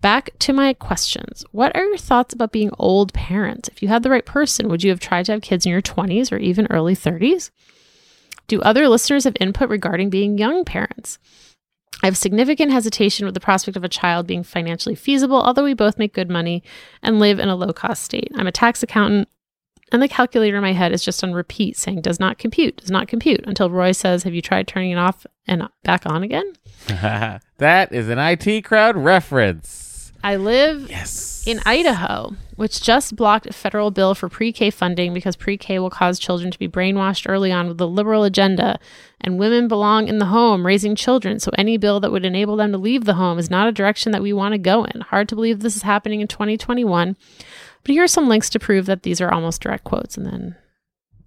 [0.00, 1.44] Back to my questions.
[1.52, 3.68] What are your thoughts about being old parents?
[3.68, 5.82] If you had the right person, would you have tried to have kids in your
[5.82, 7.50] 20s or even early 30s?
[8.48, 11.18] Do other listeners have input regarding being young parents?
[12.02, 15.74] I have significant hesitation with the prospect of a child being financially feasible, although we
[15.74, 16.62] both make good money
[17.02, 18.32] and live in a low cost state.
[18.34, 19.28] I'm a tax accountant
[19.92, 22.90] And the calculator in my head is just on repeat saying, does not compute, does
[22.90, 26.52] not compute, until Roy says, Have you tried turning it off and back on again?
[26.88, 30.12] that is an IT crowd reference.
[30.22, 31.44] I live Yes.
[31.46, 35.78] in Idaho, which just blocked a federal bill for pre K funding because pre K
[35.78, 38.78] will cause children to be brainwashed early on with the liberal agenda,
[39.22, 41.40] and women belong in the home raising children.
[41.40, 44.12] So any bill that would enable them to leave the home is not a direction
[44.12, 45.00] that we want to go in.
[45.00, 47.16] Hard to believe this is happening in 2021.
[47.82, 50.16] But here are some links to prove that these are almost direct quotes.
[50.16, 50.56] And then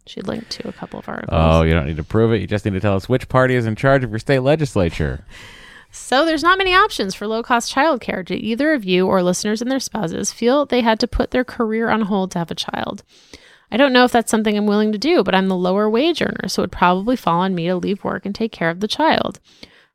[0.06, 1.32] she linked to a couple of articles.
[1.32, 2.42] Oh, you don't need to prove it.
[2.42, 5.26] You just need to tell us which party is in charge of your state legislature.
[5.96, 8.26] So there's not many options for low cost childcare.
[8.26, 11.44] Do either of you or listeners and their spouses feel they had to put their
[11.44, 13.04] career on hold to have a child?
[13.72, 16.20] I don't know if that's something I'm willing to do, but I'm the lower wage
[16.20, 18.80] earner, so it would probably fall on me to leave work and take care of
[18.80, 19.40] the child.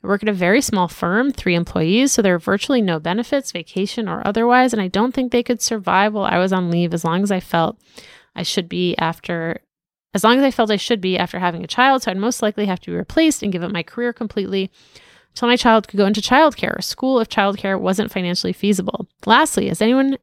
[0.08, 4.08] Work at a very small firm, three employees, so there are virtually no benefits, vacation
[4.08, 7.04] or otherwise, and I don't think they could survive while I was on leave as
[7.04, 7.78] long as I felt
[8.34, 9.60] I should be after
[10.14, 12.40] as long as I felt I should be after having a child, so I'd most
[12.40, 14.70] likely have to be replaced and give up my career completely
[15.32, 19.06] until my child could go into childcare or school if childcare wasn't financially feasible.
[19.26, 20.16] Lastly, has anyone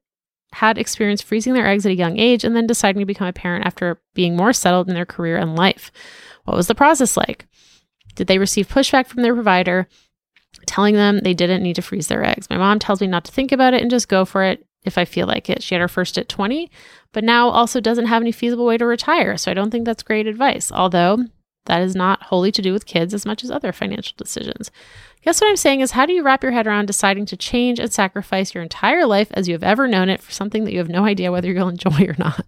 [0.53, 3.33] had experience freezing their eggs at a young age and then deciding to become a
[3.33, 5.91] parent after being more settled in their career and life?
[6.45, 7.45] What was the process like?
[8.15, 9.87] Did they receive pushback from their provider
[10.65, 12.49] telling them they didn't need to freeze their eggs?
[12.49, 14.97] My mom tells me not to think about it and just go for it if
[14.97, 15.63] I feel like it.
[15.63, 16.69] She had her first at 20,
[17.11, 19.37] but now also doesn't have any feasible way to retire.
[19.37, 20.71] So I don't think that's great advice.
[20.71, 21.25] Although
[21.65, 24.71] that is not wholly to do with kids as much as other financial decisions.
[25.23, 27.79] Guess what I'm saying is how do you wrap your head around deciding to change
[27.79, 30.77] and sacrifice your entire life as you have ever known it for something that you
[30.77, 32.45] have no idea whether you'll enjoy or not?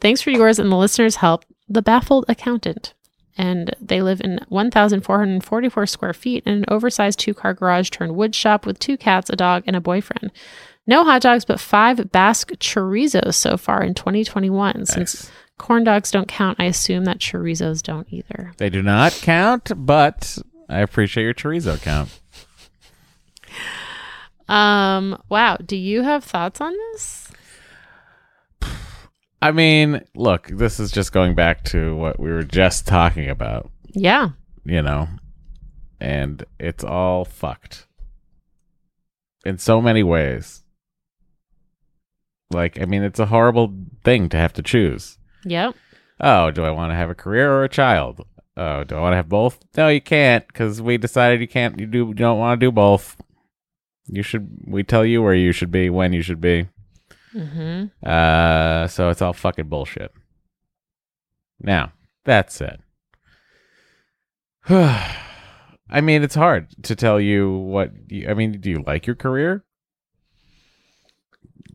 [0.00, 1.44] Thanks for yours and the listeners' help.
[1.68, 2.94] The Baffled Accountant.
[3.36, 8.34] And they live in 1,444 square feet in an oversized two car garage turned wood
[8.34, 10.30] shop with two cats, a dog, and a boyfriend.
[10.86, 14.86] No hot dogs, but five Basque chorizos so far in 2021.
[14.86, 18.52] Since corn dogs don't count, I assume that chorizos don't either.
[18.58, 22.20] They do not count, but I appreciate your chorizo count.
[24.48, 25.56] Um, wow.
[25.56, 27.23] Do you have thoughts on this?
[29.44, 33.70] I mean, look, this is just going back to what we were just talking about,
[33.94, 34.30] Yeah.
[34.64, 35.08] you know,
[36.00, 37.86] and it's all fucked
[39.44, 40.62] in so many ways.
[42.50, 43.74] Like, I mean, it's a horrible
[44.04, 45.18] thing to have to choose.
[45.44, 45.74] Yep.
[46.20, 48.24] Oh, do I want to have a career or a child?
[48.56, 49.58] Oh, do I want to have both?
[49.76, 51.78] No, you can't because we decided you can't.
[51.78, 51.98] You do.
[52.08, 53.20] You don't want to do both.
[54.06, 54.48] You should.
[54.66, 56.68] We tell you where you should be, when you should be.
[57.34, 58.08] Mm-hmm.
[58.08, 60.12] Uh, so it's all fucking bullshit.
[61.60, 61.92] Now
[62.24, 62.80] that said,
[64.68, 67.92] I mean, it's hard to tell you what.
[68.08, 69.64] You, I mean, do you like your career?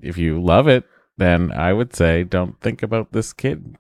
[0.02, 0.86] If you love it,
[1.18, 3.76] then I would say don't think about this kid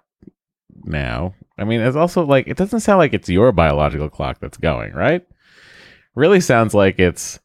[0.84, 1.34] now.
[1.57, 4.93] I mean, it's also like it doesn't sound like it's your biological clock that's going,
[4.93, 5.25] right?
[6.15, 7.39] Really sounds like it's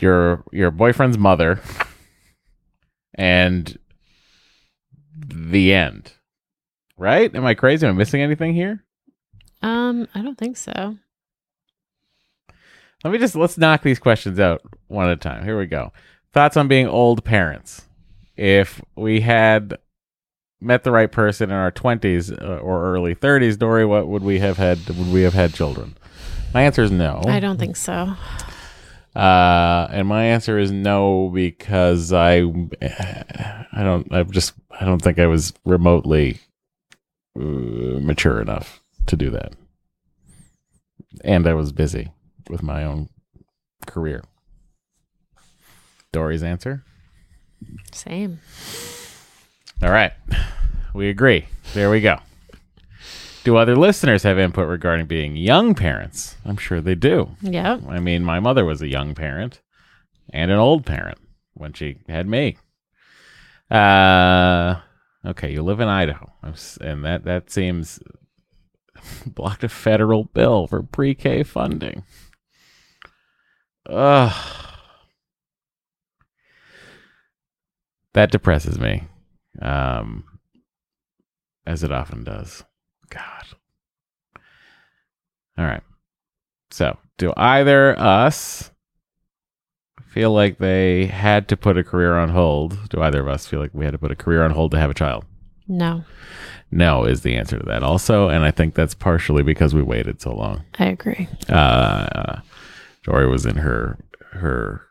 [0.00, 1.60] your your boyfriend's mother
[3.14, 3.78] and
[5.14, 6.12] the end.
[6.96, 7.34] Right?
[7.34, 7.86] Am I crazy?
[7.86, 8.84] Am I missing anything here?
[9.62, 10.96] Um, I don't think so.
[13.04, 15.44] Let me just let's knock these questions out one at a time.
[15.44, 15.92] Here we go.
[16.32, 17.86] Thoughts on being old parents.
[18.36, 19.78] If we had
[20.60, 24.38] met the right person in our 20s uh, or early 30s, Dory, what would we
[24.38, 25.96] have had would we have had children?
[26.52, 27.22] My answer is no.
[27.26, 28.14] I don't think so.
[29.14, 35.18] Uh, and my answer is no because I, I don't, I just, I don't think
[35.18, 36.38] I was remotely
[37.36, 39.54] uh, mature enough to do that,
[41.24, 42.12] and I was busy
[42.48, 43.08] with my own
[43.86, 44.22] career.
[46.12, 46.84] Dory's answer.
[47.92, 48.40] Same.
[49.82, 50.12] All right,
[50.94, 51.46] we agree.
[51.74, 52.18] There we go.
[53.42, 56.36] Do other listeners have input regarding being young parents?
[56.44, 57.30] I'm sure they do.
[57.40, 57.78] Yeah.
[57.88, 59.62] I mean, my mother was a young parent
[60.32, 61.18] and an old parent
[61.54, 62.58] when she had me.
[63.70, 64.80] Uh,
[65.24, 66.32] okay, you live in Idaho,
[66.80, 68.00] and that that seems
[69.26, 72.02] blocked a federal bill for pre-K funding.
[73.88, 74.66] Ugh,
[78.12, 79.04] that depresses me,
[79.62, 80.24] um,
[81.66, 82.64] as it often does.
[83.10, 83.44] God.
[85.58, 85.82] All right.
[86.70, 88.70] So, do either us
[90.06, 92.88] feel like they had to put a career on hold?
[92.88, 94.78] Do either of us feel like we had to put a career on hold to
[94.78, 95.24] have a child?
[95.68, 96.04] No,
[96.70, 100.20] No is the answer to that also, and I think that's partially because we waited
[100.20, 100.64] so long.
[100.78, 101.28] I agree.
[101.48, 102.40] Uh,
[103.04, 103.98] Dory was in her
[104.32, 104.82] her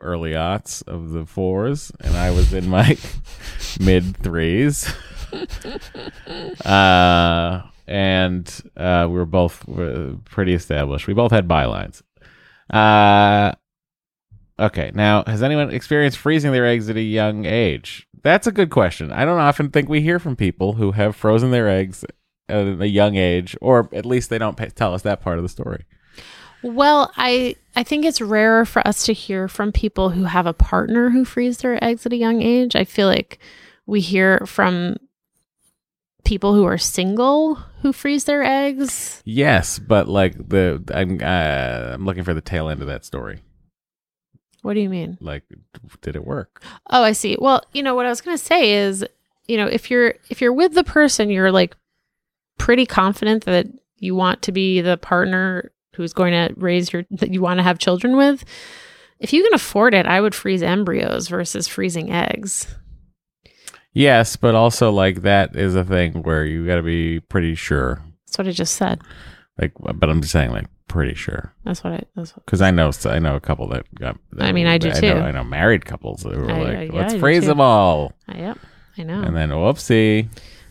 [0.00, 2.96] early aughts of the fours, and I was in my
[3.80, 4.92] mid threes.
[6.64, 9.64] uh, and uh, we were both
[10.24, 11.06] pretty established.
[11.06, 12.02] We both had bylines.
[12.70, 13.52] Uh,
[14.58, 18.06] okay, now has anyone experienced freezing their eggs at a young age?
[18.22, 19.12] That's a good question.
[19.12, 22.04] I don't often think we hear from people who have frozen their eggs
[22.48, 25.42] at a young age, or at least they don't pay, tell us that part of
[25.42, 25.84] the story.
[26.62, 30.54] Well, I I think it's rarer for us to hear from people who have a
[30.54, 32.74] partner who frees their eggs at a young age.
[32.74, 33.38] I feel like
[33.84, 34.96] we hear from
[36.24, 39.22] people who are single who freeze their eggs.
[39.24, 43.42] Yes, but like the I'm uh, I'm looking for the tail end of that story.
[44.62, 45.18] What do you mean?
[45.20, 45.42] Like,
[46.00, 46.62] did it work?
[46.88, 47.36] Oh, I see.
[47.38, 49.04] Well, you know what I was going to say is,
[49.46, 51.76] you know, if you're if you're with the person, you're like
[52.56, 53.66] pretty confident that
[53.98, 57.62] you want to be the partner who's going to raise your that you want to
[57.62, 58.44] have children with.
[59.20, 62.74] If you can afford it, I would freeze embryos versus freezing eggs.
[63.94, 68.02] Yes, but also like that is a thing where you got to be pretty sure.
[68.26, 69.00] That's what I just said.
[69.58, 72.02] Like, but I'm just saying, like, pretty sure That's what I.
[72.16, 74.18] That's what, because I know I know a couple that got.
[74.32, 75.14] that I mean, I do I too.
[75.14, 78.12] Know, I know married couples that were I- like, I- yeah, let's freeze them all,
[78.28, 78.58] I, yep,
[78.98, 79.22] I know.
[79.22, 80.28] and then whoopsie.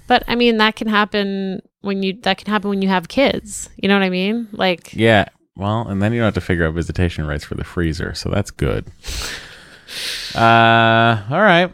[0.08, 3.70] but I mean, that can happen when you that can happen when you have kids.
[3.78, 4.50] You know what I mean?
[4.52, 5.26] Like, Yeah.
[5.56, 8.30] Well, and then you don't have to figure out visitation rights for the freezer, so
[8.30, 8.86] that's good.
[10.36, 11.72] Uh, all right.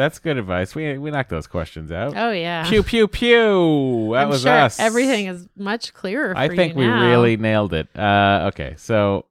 [0.00, 0.74] That's good advice.
[0.74, 2.16] We we knocked those questions out.
[2.16, 4.10] oh yeah, Pew pew pew.
[4.14, 4.80] That I'm was sure us.
[4.80, 6.32] Everything is much clearer.
[6.34, 7.06] I think we now.
[7.06, 7.88] really nailed it.
[7.94, 9.26] Uh, okay, so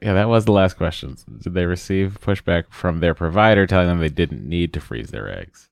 [0.00, 1.16] yeah, that was the last question.
[1.42, 5.28] Did they receive pushback from their provider telling them they didn't need to freeze their
[5.28, 5.68] eggs?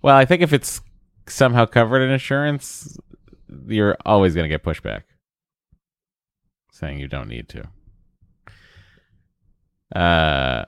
[0.00, 0.80] Well, I think if it's
[1.26, 2.96] somehow covered in insurance,
[3.66, 5.02] you're always going to get pushback
[6.70, 7.68] saying you don't need to.
[9.98, 10.64] Uh,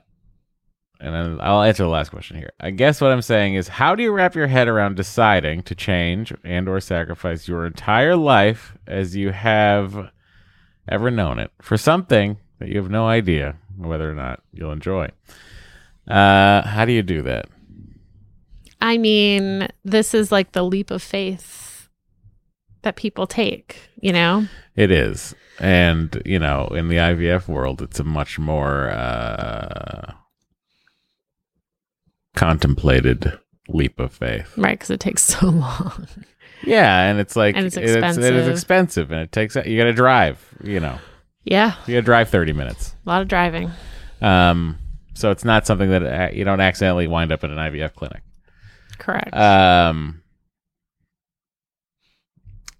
[1.01, 2.51] and then I'll answer the last question here.
[2.59, 5.73] I guess what I'm saying is, how do you wrap your head around deciding to
[5.73, 10.11] change and or sacrifice your entire life as you have
[10.87, 15.09] ever known it for something that you have no idea whether or not you'll enjoy?
[16.07, 17.47] Uh, how do you do that?
[18.79, 21.89] I mean, this is like the leap of faith
[22.83, 23.89] that people take.
[23.99, 24.45] You know?
[24.75, 25.33] It is.
[25.59, 30.13] And, you know, in the IVF world, it's a much more uh,
[32.35, 34.51] contemplated leap of faith.
[34.57, 36.07] Right, because it takes so long.
[36.63, 38.47] Yeah, and it's like And it's it is expensive.
[38.47, 40.43] expensive, and it takes you got to drive.
[40.63, 40.99] You know,
[41.43, 42.95] yeah, you got to drive thirty minutes.
[43.05, 43.71] a lot of driving.
[44.21, 44.77] Um,
[45.15, 48.21] so it's not something that uh, you don't accidentally wind up in an IVF clinic.
[48.99, 49.33] Correct.
[49.35, 50.21] Um,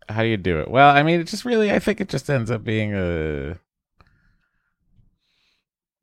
[0.08, 0.70] how do you do it?
[0.70, 3.58] Well, I mean, it just really, I think it just ends up being a.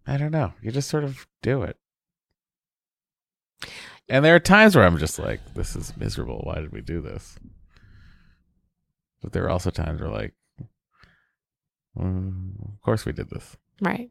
[0.07, 0.53] I don't know.
[0.63, 1.77] You just sort of do it.
[4.09, 6.41] And there are times where I'm just like, this is miserable.
[6.45, 7.37] Why did we do this?
[9.23, 10.33] But there are also times where, like,
[11.99, 13.57] mm, of course we did this.
[13.81, 14.11] right.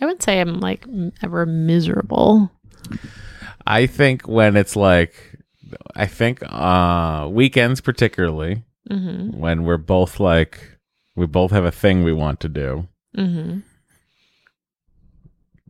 [0.00, 0.86] I would say I'm like
[1.24, 2.52] ever miserable.
[3.66, 5.14] I think when it's like,
[5.96, 10.78] I think uh weekends particularly hmm when we're both like,
[11.16, 13.58] we both have a thing we want to do, Mm-hmm.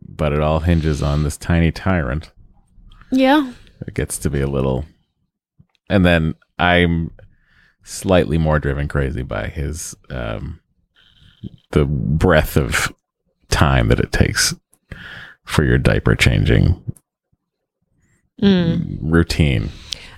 [0.07, 2.31] but it all hinges on this tiny tyrant.
[3.11, 3.51] Yeah.
[3.87, 4.85] It gets to be a little,
[5.89, 7.11] and then I'm
[7.83, 10.59] slightly more driven crazy by his um
[11.71, 12.93] the breadth of
[13.49, 14.53] time that it takes
[15.45, 16.83] for your diaper changing
[18.41, 18.97] Mm.
[19.01, 19.69] routine.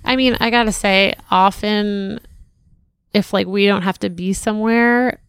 [0.05, 2.19] I mean, I gotta say, often
[3.13, 5.19] if like we don't have to be somewhere,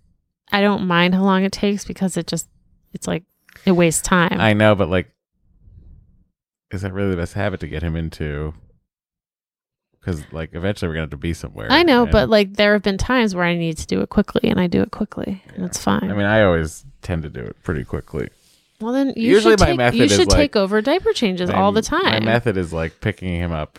[0.51, 2.49] I don't mind how long it takes because it just
[2.93, 3.25] it's like
[3.65, 4.41] it wastes time.
[4.41, 5.11] I know, but like,
[6.73, 8.55] is that really the best habit to get him into?
[10.01, 11.69] Because like, eventually we're gonna have to be somewhere.
[11.71, 14.09] I know, and- but like there have been times where I need to do it
[14.09, 15.43] quickly and I do it quickly.
[15.55, 16.11] And it's fine.
[16.11, 18.29] I mean, I always tend to do it pretty quickly.
[18.81, 21.51] well then you usually should my take, method you should like- take over diaper changes
[21.51, 22.25] all the time.
[22.25, 23.79] My method is like picking him up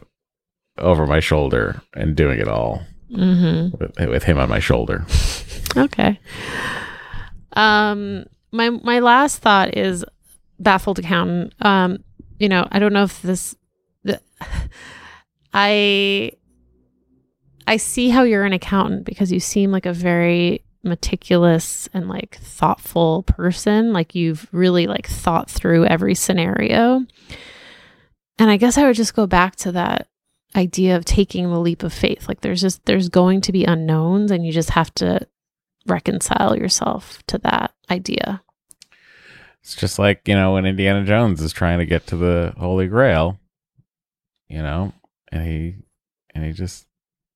[0.78, 3.76] over my shoulder and doing it all mm-hmm.
[3.78, 5.06] with, with him on my shoulder.
[5.76, 6.20] Okay.
[7.54, 10.06] Um my my last thought is
[10.60, 11.54] baffled accountant.
[11.62, 12.04] Um
[12.44, 13.56] you know, I don't know if this
[14.04, 14.20] the,
[15.54, 16.34] I
[17.66, 22.36] I see how you're an accountant because you seem like a very meticulous and like
[22.36, 23.94] thoughtful person.
[23.94, 27.06] Like you've really like thought through every scenario.
[28.38, 30.10] And I guess I would just go back to that
[30.54, 32.28] idea of taking the leap of faith.
[32.28, 35.26] Like there's just there's going to be unknowns and you just have to
[35.88, 38.42] reconcile yourself to that idea.
[39.64, 42.88] It's just like, you know, when Indiana Jones is trying to get to the Holy
[42.88, 43.40] Grail,
[44.50, 44.94] you know,
[45.32, 45.76] and he
[46.36, 46.86] and he just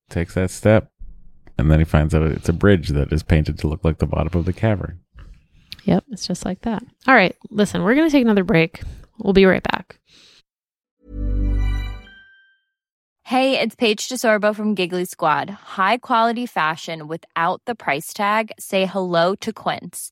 [0.10, 0.92] takes that step
[1.58, 4.06] and then he finds out it's a bridge that is painted to look like the
[4.06, 5.00] bottom of the cavern.
[5.86, 6.84] Yep, it's just like that.
[7.08, 8.82] All right, listen, we're going to take another break.
[9.20, 10.00] We'll be right back.
[13.24, 15.50] Hey, it's Paige DeSorbo from Giggly Squad.
[15.50, 18.52] High quality fashion without the price tag.
[18.60, 20.12] Say hello to Quince.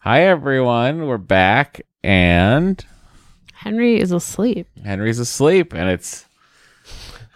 [0.00, 2.82] Hi everyone, we're back and
[3.52, 4.66] Henry is asleep.
[4.82, 6.24] Henry's asleep and it's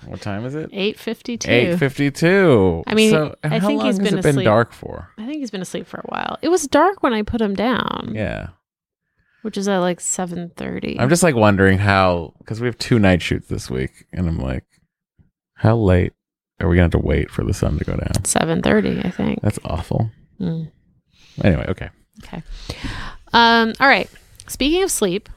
[0.07, 0.71] what time is it?
[0.73, 1.49] 8:52.
[1.51, 2.83] Eight fifty two.
[2.87, 4.45] I mean, so I how think long he's has been it been asleep.
[4.45, 5.11] dark for?
[5.19, 6.39] I think he's been asleep for a while.
[6.43, 8.49] It was dark when I put him down, Yeah,
[9.43, 10.97] which is at like 7:30.
[10.99, 14.39] I'm just like wondering how because we have two night shoots this week, and I'm
[14.39, 14.65] like,
[15.55, 16.13] how late
[16.61, 18.23] are we gonna have to wait for the sun to go down?
[18.25, 19.41] 7:30, I think.
[19.43, 20.11] That's awful.
[20.41, 20.71] Mm.
[21.43, 21.89] Anyway, okay.
[22.23, 22.43] Okay.
[23.33, 24.09] Um, all right.
[24.47, 25.29] Speaking of sleep,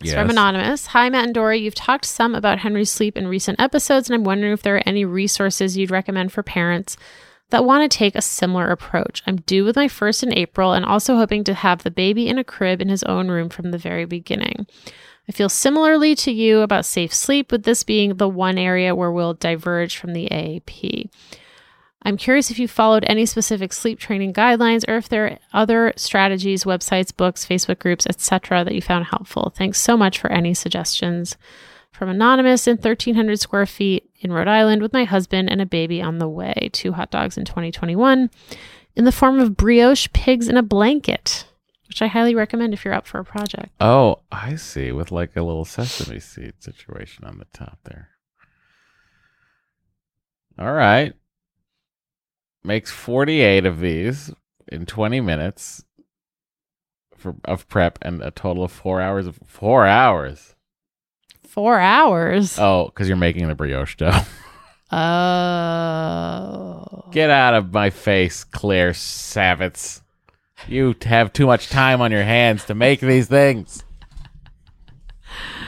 [0.00, 0.30] it's from.
[0.30, 0.86] Anonymous.
[0.88, 1.58] Hi, Matt and Dory.
[1.58, 4.82] You've talked some about Henry's sleep in recent episodes, and I'm wondering if there are
[4.86, 6.96] any resources you'd recommend for parents
[7.50, 9.22] that want to take a similar approach.
[9.26, 12.38] I'm due with my first in April and also hoping to have the baby in
[12.38, 14.66] a crib in his own room from the very beginning.
[15.28, 19.12] I feel similarly to you about safe sleep, with this being the one area where
[19.12, 21.08] we'll diverge from the AAP.
[22.04, 25.92] I'm curious if you followed any specific sleep training guidelines or if there are other
[25.96, 28.62] strategies, websites, books, Facebook groups, etc.
[28.64, 29.52] that you found helpful.
[29.56, 31.36] Thanks so much for any suggestions.
[31.92, 36.02] From Anonymous in 1300 square feet in Rhode Island with my husband and a baby
[36.02, 36.68] on the way.
[36.72, 38.30] Two hot dogs in 2021
[38.96, 41.46] in the form of brioche pigs in a blanket,
[41.88, 43.70] which I highly recommend if you're up for a project.
[43.80, 44.92] Oh, I see.
[44.92, 48.08] With like a little sesame seed situation on the top there.
[50.58, 51.14] All right.
[52.64, 54.32] Makes 48 of these
[54.68, 55.84] in 20 minutes
[57.14, 60.54] for of prep and a total of 4 hours of 4 hours.
[61.46, 62.58] Four hours.
[62.58, 64.22] Oh, cuz you're making the brioche dough.
[64.96, 67.08] Oh.
[67.10, 70.02] Get out of my face, Claire Saffitz.
[70.68, 73.82] You have too much time on your hands to make these things.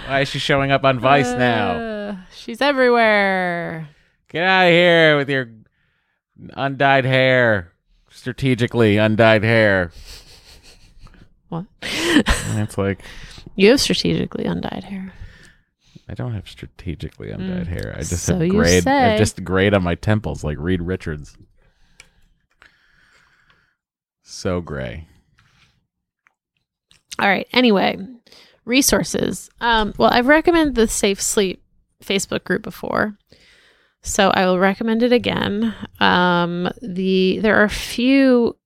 [0.07, 1.71] Why is she showing up on Vice now?
[1.73, 3.89] Uh, she's everywhere.
[4.29, 5.49] Get out of here with your
[6.55, 7.73] undyed hair.
[8.11, 9.91] Strategically undyed hair.
[11.49, 11.67] What?
[11.83, 13.01] It's like,
[13.55, 15.13] You have strategically undyed hair.
[16.09, 17.93] I don't have strategically undyed hair.
[17.97, 18.19] I just Mm.
[18.19, 18.83] So have grayed.
[18.85, 18.91] say.
[19.13, 21.37] I've just grayed on my temples like Reed Richards.
[24.23, 25.07] So gray.
[27.19, 27.47] All right.
[27.53, 27.99] Anyway,
[28.65, 29.51] resources.
[29.61, 31.63] Um, well, I've recommended the Safe Sleep
[32.05, 33.17] Facebook group before,
[34.07, 35.75] so I will recommend it again.
[35.99, 38.57] Um, the there are a few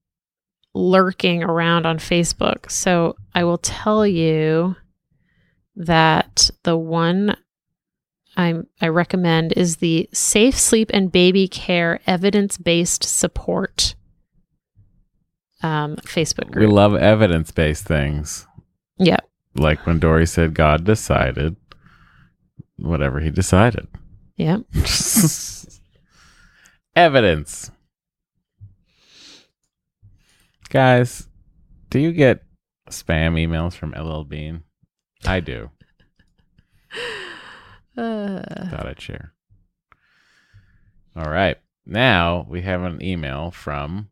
[0.73, 4.75] lurking around on Facebook, so I will tell you
[5.75, 7.35] that the one
[8.37, 13.95] I'm, I recommend is the Safe Sleep and Baby Care Evidence Based Support
[15.63, 16.67] um, Facebook group.
[16.67, 18.45] We love evidence based things.
[18.97, 19.19] yeah.
[19.55, 21.55] Like when Dory said God decided
[22.77, 23.87] whatever he decided.
[24.41, 24.57] Yeah.
[26.95, 27.69] Evidence.
[30.69, 31.27] Guys,
[31.91, 32.43] do you get
[32.89, 34.63] spam emails from LL Bean?
[35.27, 35.69] I do.
[37.95, 39.33] Uh, Thought I'd share.
[41.15, 41.57] All right.
[41.85, 44.09] Now we have an email from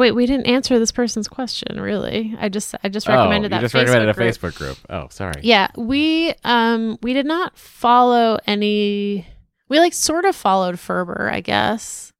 [0.00, 2.34] wait, we didn't answer this person's question, really.
[2.38, 4.28] I just I just Oh, recommended you that just Facebook recommended a group.
[4.34, 4.78] Facebook group.
[4.90, 5.40] Oh, sorry.
[5.42, 9.26] Yeah, we um we did not follow any
[9.68, 12.12] we like sort of followed Ferber, I guess.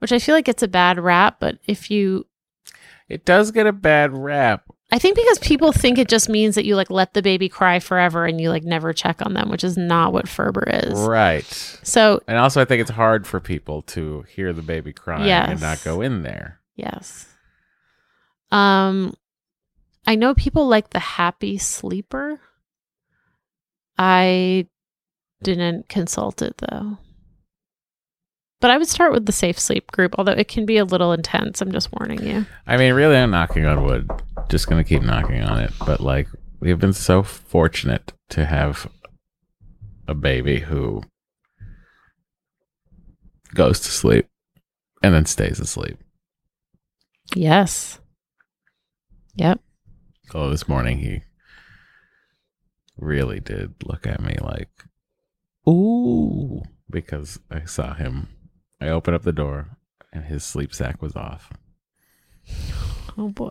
[0.00, 2.26] Which I feel like it's a bad rap, but if you
[3.08, 4.64] It does get a bad rap.
[4.92, 7.80] I think because people think it just means that you like let the baby cry
[7.80, 10.92] forever and you like never check on them, which is not what Ferber is.
[11.00, 11.44] Right.
[11.82, 15.60] So, And also, I think it's hard for people to hear the baby crying and
[15.60, 16.60] not go in there.
[16.74, 17.26] Yes.
[18.50, 19.14] Um
[20.06, 22.40] I know people like the happy sleeper.
[23.96, 24.66] I
[25.42, 26.98] didn't consult it though.
[28.60, 31.12] But I would start with the safe sleep group, although it can be a little
[31.12, 31.60] intense.
[31.60, 32.46] I'm just warning you.
[32.66, 34.10] I mean, really, I'm knocking on wood.
[34.48, 35.72] Just gonna keep knocking on it.
[35.84, 36.28] But like,
[36.60, 38.90] we've been so fortunate to have
[40.08, 41.02] a baby who
[43.54, 44.28] goes to sleep
[45.02, 45.98] and then stays asleep.
[47.34, 47.98] Yes.
[49.36, 49.60] Yep.
[50.34, 51.22] Oh, this morning he
[52.96, 54.70] really did look at me like,
[55.68, 58.28] ooh, because I saw him.
[58.80, 59.76] I opened up the door
[60.12, 61.52] and his sleep sack was off.
[63.16, 63.50] Oh boy.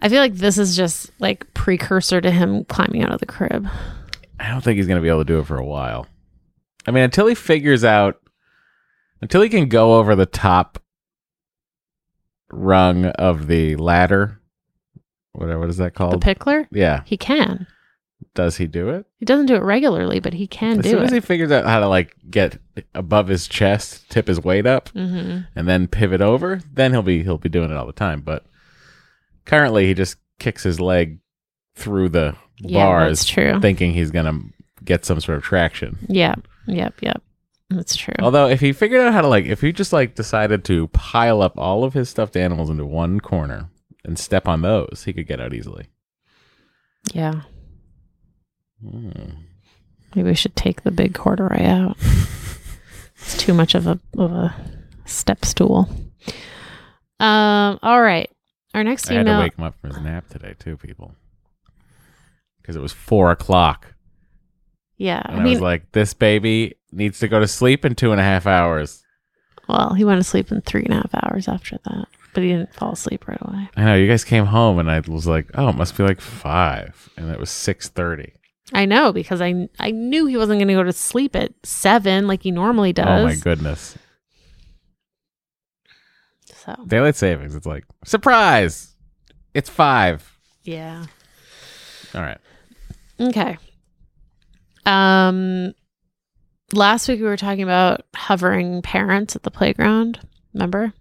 [0.00, 3.66] I feel like this is just like precursor to him climbing out of the crib.
[4.38, 6.06] I don't think he's going to be able to do it for a while.
[6.86, 8.20] I mean, until he figures out,
[9.22, 10.82] until he can go over the top
[12.52, 14.40] rung of the ladder,
[15.32, 16.20] whatever, what is that called?
[16.20, 16.66] The pickler?
[16.70, 17.02] yeah.
[17.04, 17.66] He can.
[18.34, 19.06] Does he do it?
[19.18, 21.64] He doesn't do it regularly, but he can as do soon as he figures out
[21.64, 22.58] how to like get
[22.94, 27.22] above his chest, tip his weight up, hmm and then pivot over, then he'll be
[27.22, 28.20] he'll be doing it all the time.
[28.20, 28.44] But
[29.46, 31.18] currently, he just kicks his leg
[31.74, 34.38] through the Yeah, bars, thinking he's gonna
[34.84, 35.98] get some sort of traction.
[36.08, 36.34] Yeah.
[36.66, 37.00] Yep.
[37.00, 37.22] Yep.
[37.70, 38.14] That's true.
[38.18, 41.40] Although, if he figured out how to like, if he just like decided to pile
[41.40, 43.70] up all of his stuffed animals into one corner
[44.04, 45.86] and step on those, he could get out easily.
[47.14, 47.42] yeah.
[48.82, 49.30] Hmm.
[50.14, 51.96] Maybe we should take the big corduroy out.
[53.16, 54.54] it's too much of a of a
[55.04, 55.88] step stool.
[57.20, 57.78] Um.
[57.82, 58.28] All right.
[58.74, 61.14] Our next I had to wake him up from his nap today too, people,
[62.60, 63.94] because it was four o'clock.
[65.00, 65.22] Yeah.
[65.24, 68.12] And I I, mean, was like, this baby needs to go to sleep in two
[68.12, 69.02] and a half hours.
[69.66, 72.50] well, he went to sleep in three and a half hours after that, but he
[72.50, 73.68] didn't fall asleep right away.
[73.76, 76.20] I know you guys came home and I was like, oh, it must be like
[76.20, 78.34] five, and it was six thirty.
[78.74, 82.26] I know because I I knew he wasn't going to go to sleep at seven
[82.26, 83.06] like he normally does.
[83.08, 83.96] Oh my goodness!
[86.54, 87.54] So Daylight savings.
[87.54, 88.94] It's like surprise.
[89.54, 90.36] It's five.
[90.62, 91.06] yeah.
[92.14, 92.38] All right.
[93.20, 93.56] Okay.
[94.86, 95.74] Um
[96.72, 100.20] last week we were talking about hovering parents at the playground.
[100.54, 100.92] Remember?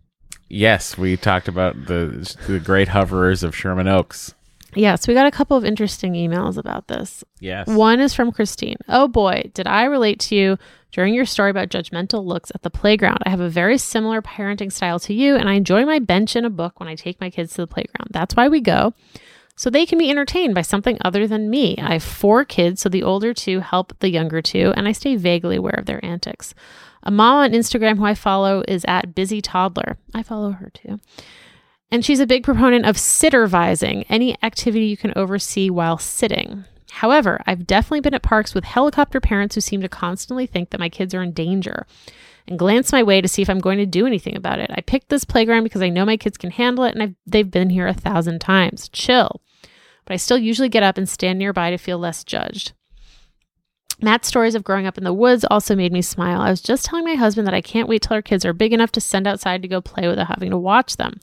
[0.47, 4.33] Yes, we talked about the the great hoverers of Sherman Oaks.
[4.75, 7.23] Yes, we got a couple of interesting emails about this.
[7.39, 7.67] Yes.
[7.67, 8.77] One is from Christine.
[8.87, 10.57] Oh boy, did I relate to you
[10.91, 13.19] during your story about judgmental looks at the playground.
[13.25, 16.45] I have a very similar parenting style to you, and I enjoy my bench and
[16.45, 18.09] a book when I take my kids to the playground.
[18.11, 18.93] That's why we go.
[19.59, 21.77] So they can be entertained by something other than me.
[21.79, 25.17] I have four kids, so the older two help the younger two, and I stay
[25.17, 26.53] vaguely aware of their antics.
[27.03, 29.97] A mom on Instagram who I follow is at Busy Toddler.
[30.13, 31.01] I follow her too.
[31.91, 36.63] And she's a big proponent of sittervising, any activity you can oversee while sitting.
[36.91, 40.79] However, I've definitely been at parks with helicopter parents who seem to constantly think that
[40.79, 41.85] my kids are in danger
[42.49, 44.71] and glance my way to see if I'm going to do anything about it.
[44.73, 47.49] I picked this playground because I know my kids can handle it and I've, they've
[47.49, 48.89] been here a thousand times.
[48.89, 49.41] Chill.
[50.05, 52.73] But I still usually get up and stand nearby to feel less judged.
[54.01, 56.41] Matt's stories of growing up in the woods also made me smile.
[56.41, 58.73] I was just telling my husband that I can't wait till our kids are big
[58.73, 61.19] enough to send outside to go play without having to watch them.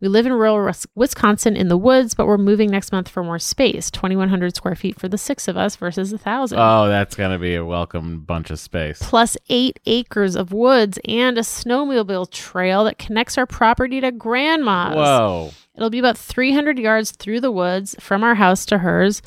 [0.00, 3.38] We live in rural Wisconsin in the woods, but we're moving next month for more
[3.38, 6.58] space 2,100 square feet for the six of us versus a 1,000.
[6.58, 8.98] Oh, that's gonna be a welcome bunch of space.
[9.02, 14.96] Plus eight acres of woods and a snowmobile trail that connects our property to grandma's.
[14.96, 15.50] Whoa.
[15.76, 19.20] It'll be about 300 yards through the woods from our house to hers,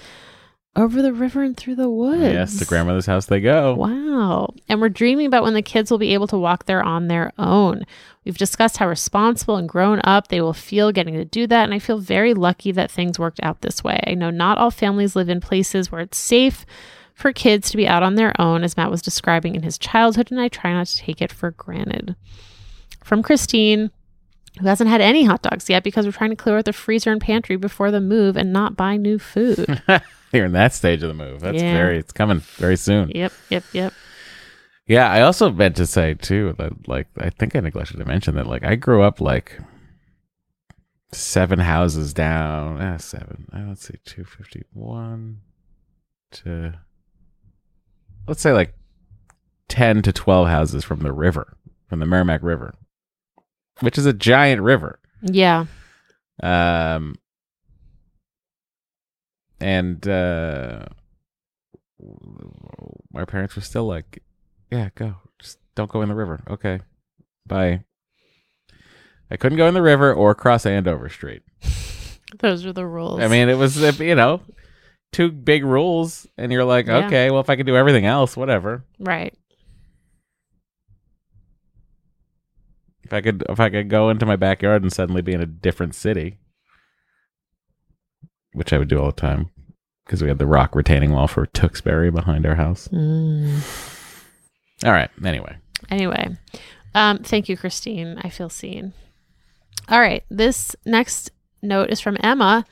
[0.76, 2.22] over the river and through the woods.
[2.22, 3.76] Yes, to grandmother's house they go.
[3.76, 4.54] Wow.
[4.68, 7.32] And we're dreaming about when the kids will be able to walk there on their
[7.38, 7.84] own.
[8.26, 11.64] We've discussed how responsible and grown up they will feel getting to do that.
[11.66, 14.00] And I feel very lucky that things worked out this way.
[14.08, 16.66] I know not all families live in places where it's safe
[17.14, 20.32] for kids to be out on their own, as Matt was describing in his childhood,
[20.32, 22.16] and I try not to take it for granted.
[23.04, 23.92] From Christine,
[24.60, 27.12] who hasn't had any hot dogs yet because we're trying to clear out the freezer
[27.12, 29.82] and pantry before the move and not buy new food.
[30.34, 31.42] You're in that stage of the move.
[31.42, 31.74] That's Yeah.
[31.74, 32.00] very.
[32.00, 33.12] It's coming very soon.
[33.14, 33.94] yep, yep, yep.
[34.86, 38.36] Yeah, I also meant to say too that like I think I neglected to mention
[38.36, 39.58] that like I grew up like
[41.12, 42.82] seven houses down.
[42.82, 43.48] Uh, seven.
[43.54, 45.40] Uh, let's see, two fifty one
[46.32, 46.74] to
[48.28, 48.74] let's say like
[49.70, 51.56] ten to twelve houses from the river,
[51.88, 52.74] from the Merrimack River,
[53.80, 55.00] which is a giant river.
[55.22, 55.66] Yeah.
[56.42, 57.16] Um,
[59.62, 60.86] and uh,
[63.12, 64.22] my parents were still like,
[64.74, 65.16] "Yeah, go.
[65.40, 66.80] Just don't go in the river." Okay,
[67.46, 67.84] bye.
[69.32, 71.42] I couldn't go in the river or cross Andover Street.
[72.40, 73.20] Those are the rules.
[73.22, 74.42] I mean, it was you know
[75.12, 77.06] two big rules, and you're like, Yeah.
[77.06, 78.84] okay, well, if I can do everything else, whatever.
[79.00, 79.34] right.
[83.04, 85.46] If I could, if I could go into my backyard and suddenly be in a
[85.46, 86.38] different city,
[88.54, 89.50] which I would do all the time,
[90.06, 92.88] because we had the rock retaining wall for Tewksbury behind our house.
[92.88, 93.60] Mm.
[94.84, 95.10] All right.
[95.24, 95.56] Anyway,
[95.90, 96.30] Anyway,
[96.96, 98.20] um, thank you, Christine.
[98.24, 98.94] I feel seen.
[99.90, 100.24] All right.
[100.30, 101.32] This next
[101.62, 102.66] note is from Emma,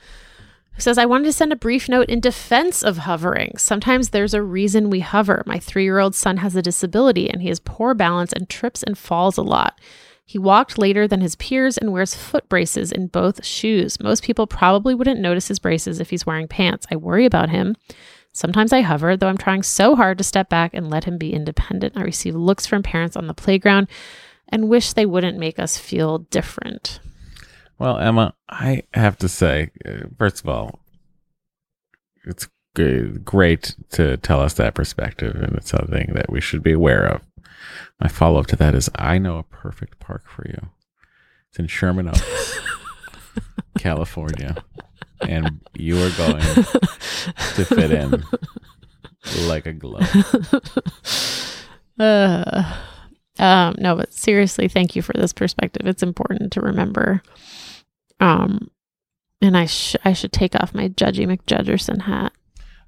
[0.72, 3.58] who says, I wanted to send a brief note in defense of hovering.
[3.58, 5.42] Sometimes there's a reason we hover.
[5.46, 8.82] My three year old son has a disability and he has poor balance and trips
[8.82, 9.78] and falls a lot.
[10.24, 14.00] He walked later than his peers and wears foot braces in both shoes.
[14.00, 16.86] Most people probably wouldn't notice his braces if he's wearing pants.
[16.90, 17.76] I worry about him.
[18.32, 21.34] Sometimes I hover, though I'm trying so hard to step back and let him be
[21.34, 21.96] independent.
[21.96, 23.88] I receive looks from parents on the playground
[24.48, 27.00] and wish they wouldn't make us feel different.
[27.78, 30.80] well, Emma, I have to say, uh, first of all,
[32.24, 32.48] it's
[33.24, 37.22] great to tell us that perspective, and it's something that we should be aware of.
[38.00, 40.70] My follow up to that is, I know a perfect park for you.
[41.50, 42.60] It's in Sherman Oaks,
[43.78, 44.64] California,
[45.28, 48.24] and you are going to fit in
[49.46, 50.08] like a glove.
[51.98, 52.78] Uh,
[53.38, 55.86] um, no, but seriously, thank you for this perspective.
[55.86, 57.22] It's important to remember.
[58.20, 58.70] Um,
[59.40, 62.32] and I sh- I should take off my Judgy McJudgerson hat.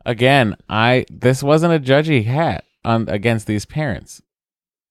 [0.07, 4.23] Again, I this wasn't a judgy hat on against these parents.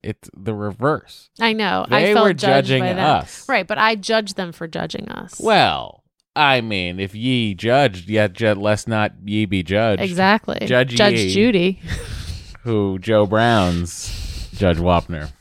[0.01, 1.29] It's the reverse.
[1.39, 1.85] I know.
[1.89, 3.47] I They felt were judged judging us.
[3.47, 5.39] Right, but I judged them for judging us.
[5.39, 6.02] Well,
[6.35, 10.01] I mean, if ye judged, yet ju- lest not ye be judged.
[10.01, 10.65] exactly.
[10.65, 11.33] Judge Judge ye.
[11.33, 11.81] Judy.
[12.63, 15.31] Who Joe Brown's Judge Wapner.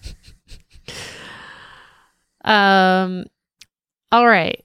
[2.44, 3.24] Um,
[4.10, 4.64] all right.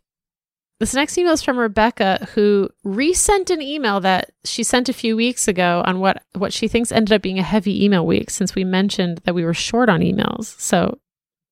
[0.80, 5.16] This next email is from Rebecca, who resent an email that she sent a few
[5.16, 8.54] weeks ago on what what she thinks ended up being a heavy email week, since
[8.54, 10.60] we mentioned that we were short on emails.
[10.60, 11.00] So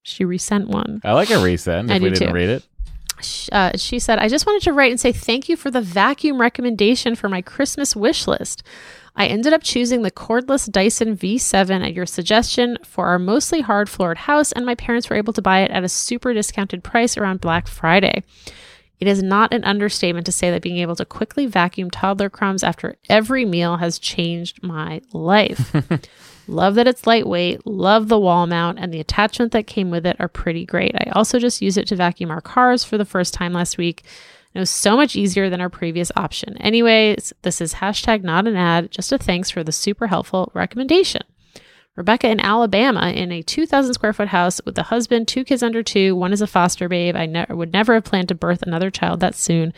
[0.03, 1.01] she resent one.
[1.03, 2.33] I like a resend I if we didn't too.
[2.33, 2.67] read it.
[3.51, 6.39] Uh, she said, I just wanted to write and say thank you for the vacuum
[6.39, 8.63] recommendation for my Christmas wish list.
[9.15, 13.89] I ended up choosing the cordless Dyson V7 at your suggestion for our mostly hard
[13.89, 17.15] floored house, and my parents were able to buy it at a super discounted price
[17.15, 18.23] around Black Friday.
[18.99, 22.63] It is not an understatement to say that being able to quickly vacuum toddler crumbs
[22.63, 25.73] after every meal has changed my life.
[26.47, 30.15] Love that it's lightweight, love the wall mount, and the attachment that came with it
[30.19, 30.95] are pretty great.
[30.95, 34.03] I also just used it to vacuum our cars for the first time last week.
[34.53, 36.57] It was so much easier than our previous option.
[36.57, 41.23] Anyways, this is hashtag not an ad, just a thanks for the super helpful recommendation.
[41.95, 45.81] Rebecca in Alabama in a 2,000 square foot house with a husband, two kids under
[45.81, 46.15] two.
[46.15, 47.15] One is a foster babe.
[47.15, 49.73] I ne- would never have planned to birth another child that soon.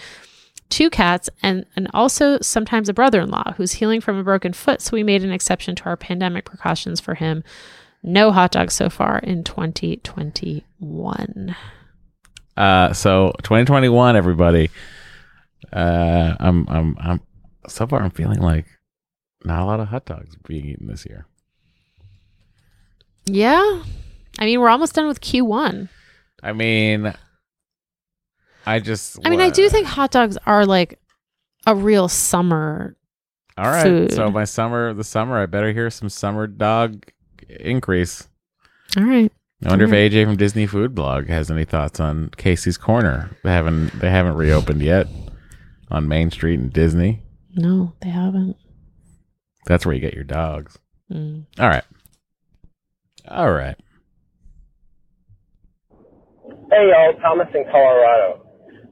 [0.70, 4.53] Two cats, and, and also sometimes a brother in law who's healing from a broken
[4.53, 4.82] foot.
[4.82, 7.43] So we made an exception to our pandemic precautions for him.
[8.03, 11.55] No hot dogs so far in 2021.
[12.55, 14.70] Uh, so 2021, everybody.
[15.72, 17.22] Uh, I'm, I'm, I'm.
[17.68, 18.65] So far, I'm feeling like
[19.43, 21.26] not a lot of hot dogs being eaten this year.
[23.26, 23.84] Yeah.
[24.39, 25.89] I mean, we're almost done with Q1.
[26.43, 27.13] I mean,
[28.68, 29.18] I just.
[29.26, 30.99] I mean, I do think hot dogs are like
[31.65, 32.97] a real summer.
[33.57, 33.84] All right.
[33.84, 34.13] food.
[34.13, 37.05] So my summer, the summer, I better hear some summer dog
[37.49, 38.28] increase.
[38.97, 39.32] All right.
[39.65, 40.13] I wonder Alright.
[40.13, 43.36] if AJ from Disney Food Blog has any thoughts on Casey's Corner.
[43.43, 45.07] They haven't they haven't reopened yet
[45.89, 47.24] on Main Street in Disney.
[47.55, 48.57] No, they haven't.
[49.65, 50.78] That's where you get your dogs.
[51.11, 51.45] Mm.
[51.57, 51.86] All right.
[53.30, 53.78] All right.
[56.70, 58.46] Hey y'all, Thomas in Colorado.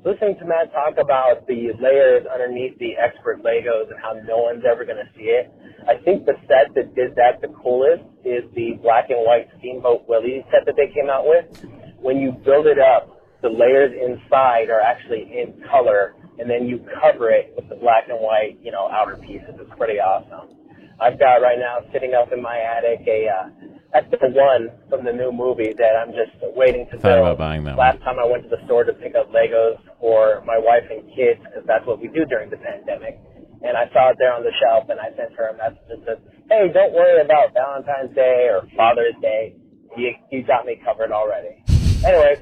[0.05, 4.61] Listening to Matt talk about the layers underneath the expert Legos and how no one's
[4.61, 5.49] ever going to see it,
[5.89, 10.05] I think the set that did that the coolest is the black and white Steamboat
[10.07, 11.49] Willie set that they came out with.
[11.97, 16.85] When you build it up, the layers inside are actually in color, and then you
[17.01, 19.57] cover it with the black and white, you know, outer pieces.
[19.57, 20.53] It's pretty awesome.
[21.01, 25.05] I've got right now sitting up in my attic a uh, that's the one from
[25.05, 27.19] the new movie that I'm just waiting to Thought build.
[27.27, 30.43] about buying that Last time I went to the store to pick up Legos for
[30.45, 33.19] my wife and kids, because that's what we do during the pandemic.
[33.63, 35.99] And I saw it there on the shelf, and I sent her a message that
[36.05, 36.19] said,
[36.49, 39.55] "Hey, don't worry about Valentine's Day or Father's Day.
[39.97, 41.63] You you got me covered already."
[42.05, 42.39] Anyways,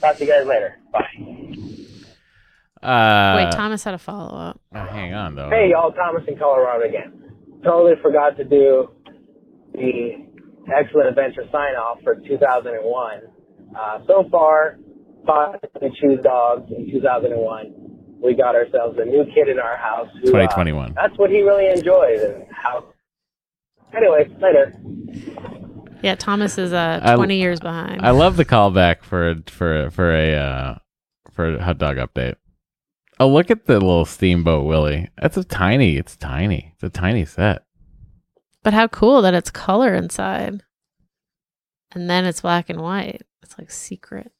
[0.00, 0.78] talk to you guys later.
[0.90, 1.04] Bye.
[2.82, 4.60] Uh, Wait, Thomas had a follow up.
[4.74, 5.48] oh, hang on though.
[5.48, 7.12] Hey, y'all, Thomas in Colorado again.
[7.62, 8.90] Totally forgot to do
[9.72, 10.26] the
[10.72, 13.20] Excellent Adventure sign off for 2001.
[13.76, 14.78] Uh, so far,
[15.26, 15.60] five
[16.00, 17.72] choose dogs in 2001.
[18.22, 20.08] We got ourselves a new kid in our house.
[20.22, 20.94] Who, uh, 2021.
[20.94, 22.84] that's what he really enjoys and how.
[23.94, 24.74] Anyway, later.
[26.02, 28.02] Yeah, Thomas is uh I- 20 years behind.
[28.02, 30.74] I love the callback for for for a uh,
[31.32, 32.34] for a hot dog update.
[33.20, 35.08] Oh, look at the little steamboat Willie.
[35.20, 35.96] That's a tiny.
[35.96, 36.72] It's tiny.
[36.74, 37.62] It's a tiny set.
[38.64, 40.62] But how cool that it's color inside.
[41.92, 43.22] And then it's black and white.
[43.42, 44.32] It's like secret.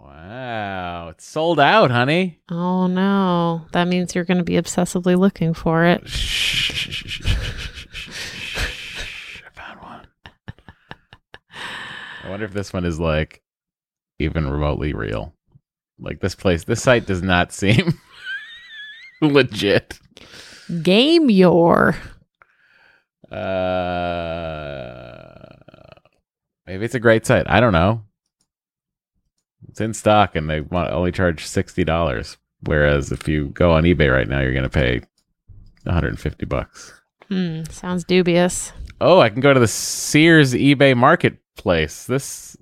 [0.00, 2.40] Wow, it's sold out, honey.
[2.50, 3.66] Oh no.
[3.72, 6.02] That means you're going to be obsessively looking for it.
[6.04, 6.06] I
[9.52, 10.06] found one.
[12.24, 13.42] I wonder if this one is like
[14.18, 15.34] even remotely real.
[16.00, 18.00] Like this place, this site does not seem
[19.20, 19.98] legit.
[20.82, 21.96] Game your.
[23.30, 23.34] Uh,
[26.66, 27.48] maybe it's a great site.
[27.48, 28.02] I don't know.
[29.68, 32.36] It's in stock, and they want only charge sixty dollars.
[32.64, 35.00] Whereas if you go on eBay right now, you're going to pay
[35.84, 36.92] one hundred and fifty bucks.
[37.28, 38.72] Hmm, sounds dubious.
[39.00, 42.06] Oh, I can go to the Sears eBay marketplace.
[42.06, 42.56] This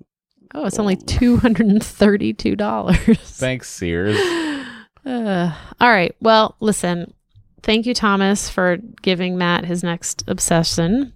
[0.53, 3.17] Oh, it's only $232.
[3.17, 4.17] thanks Sears.
[5.05, 6.13] Uh, all right.
[6.19, 7.13] Well, listen.
[7.67, 11.11] Thank you, Thomas, for giving Matt his next obsession.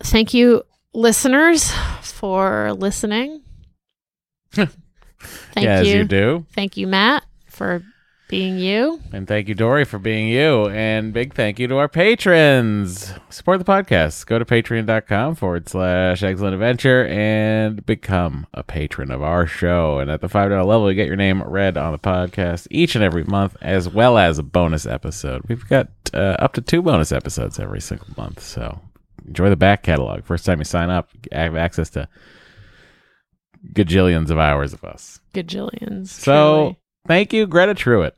[0.00, 1.70] Thank you, listeners,
[2.02, 3.42] for listening.
[4.52, 4.74] Thank
[5.56, 5.98] yeah, you.
[5.98, 6.46] you do.
[6.52, 7.84] Thank you, Matt, for
[8.28, 9.00] being you.
[9.12, 10.68] And thank you, Dory, for being you.
[10.68, 13.12] And big thank you to our patrons.
[13.30, 14.26] Support the podcast.
[14.26, 19.98] Go to patreon.com forward slash excellent adventure and become a patron of our show.
[19.98, 23.04] And at the $5 level, you get your name read on the podcast each and
[23.04, 25.42] every month, as well as a bonus episode.
[25.48, 28.42] We've got uh, up to two bonus episodes every single month.
[28.42, 28.80] So
[29.26, 30.24] enjoy the back catalog.
[30.24, 32.08] First time you sign up, you have access to
[33.72, 35.20] gajillions of hours of us.
[35.34, 36.08] Gajillions.
[36.08, 36.78] So truly.
[37.06, 38.12] Thank you, Greta Truitt,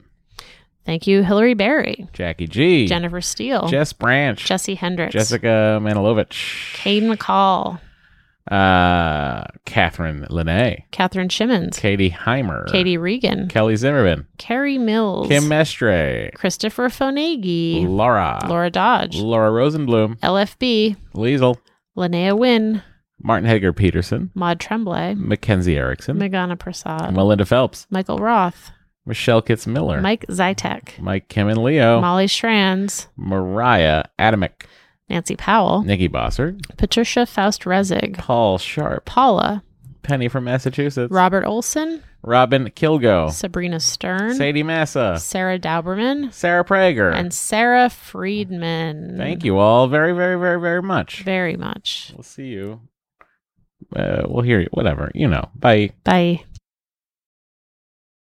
[0.84, 7.02] thank you, Hillary Berry, Jackie G, Jennifer Steele, Jess Branch, Jesse Hendricks, Jessica Manilovich, Kate
[7.02, 7.80] McCall,
[8.50, 16.30] uh, Catherine Lene, Catherine Shimmons, Katie Heimer, Katie Regan, Kelly Zimmerman, Carrie Mills, Kim Mestre,
[16.34, 21.56] Christopher Fonagi, Laura, Laura Dodge, Laura Rosenblum, LFB, Liesel,
[21.96, 22.82] Linnea Wynn,
[23.20, 28.70] Martin Hager Peterson, Maud Tremblay, Mackenzie Erickson, Megana Prasad, Melinda Phelps, Michael Roth,
[29.08, 34.66] Michelle Kitts Miller, Mike Zytek, Mike Kim and Leo, Molly Strands, Mariah Adamick,
[35.08, 39.62] Nancy Powell, Nikki Bossert, Patricia Faust Rezig, Paul Sharp, Paula,
[40.02, 47.12] Penny from Massachusetts, Robert Olson, Robin Kilgo, Sabrina Stern, Sadie Massa, Sarah Dauberman, Sarah Prager.
[47.14, 49.16] and Sarah Friedman.
[49.16, 51.22] Thank you all very, very, very, very much.
[51.22, 52.12] very much.
[52.14, 52.82] We'll see you.
[53.96, 54.68] Uh, we'll hear you.
[54.72, 55.10] Whatever.
[55.14, 55.48] You know.
[55.54, 55.92] Bye.
[56.04, 56.42] Bye.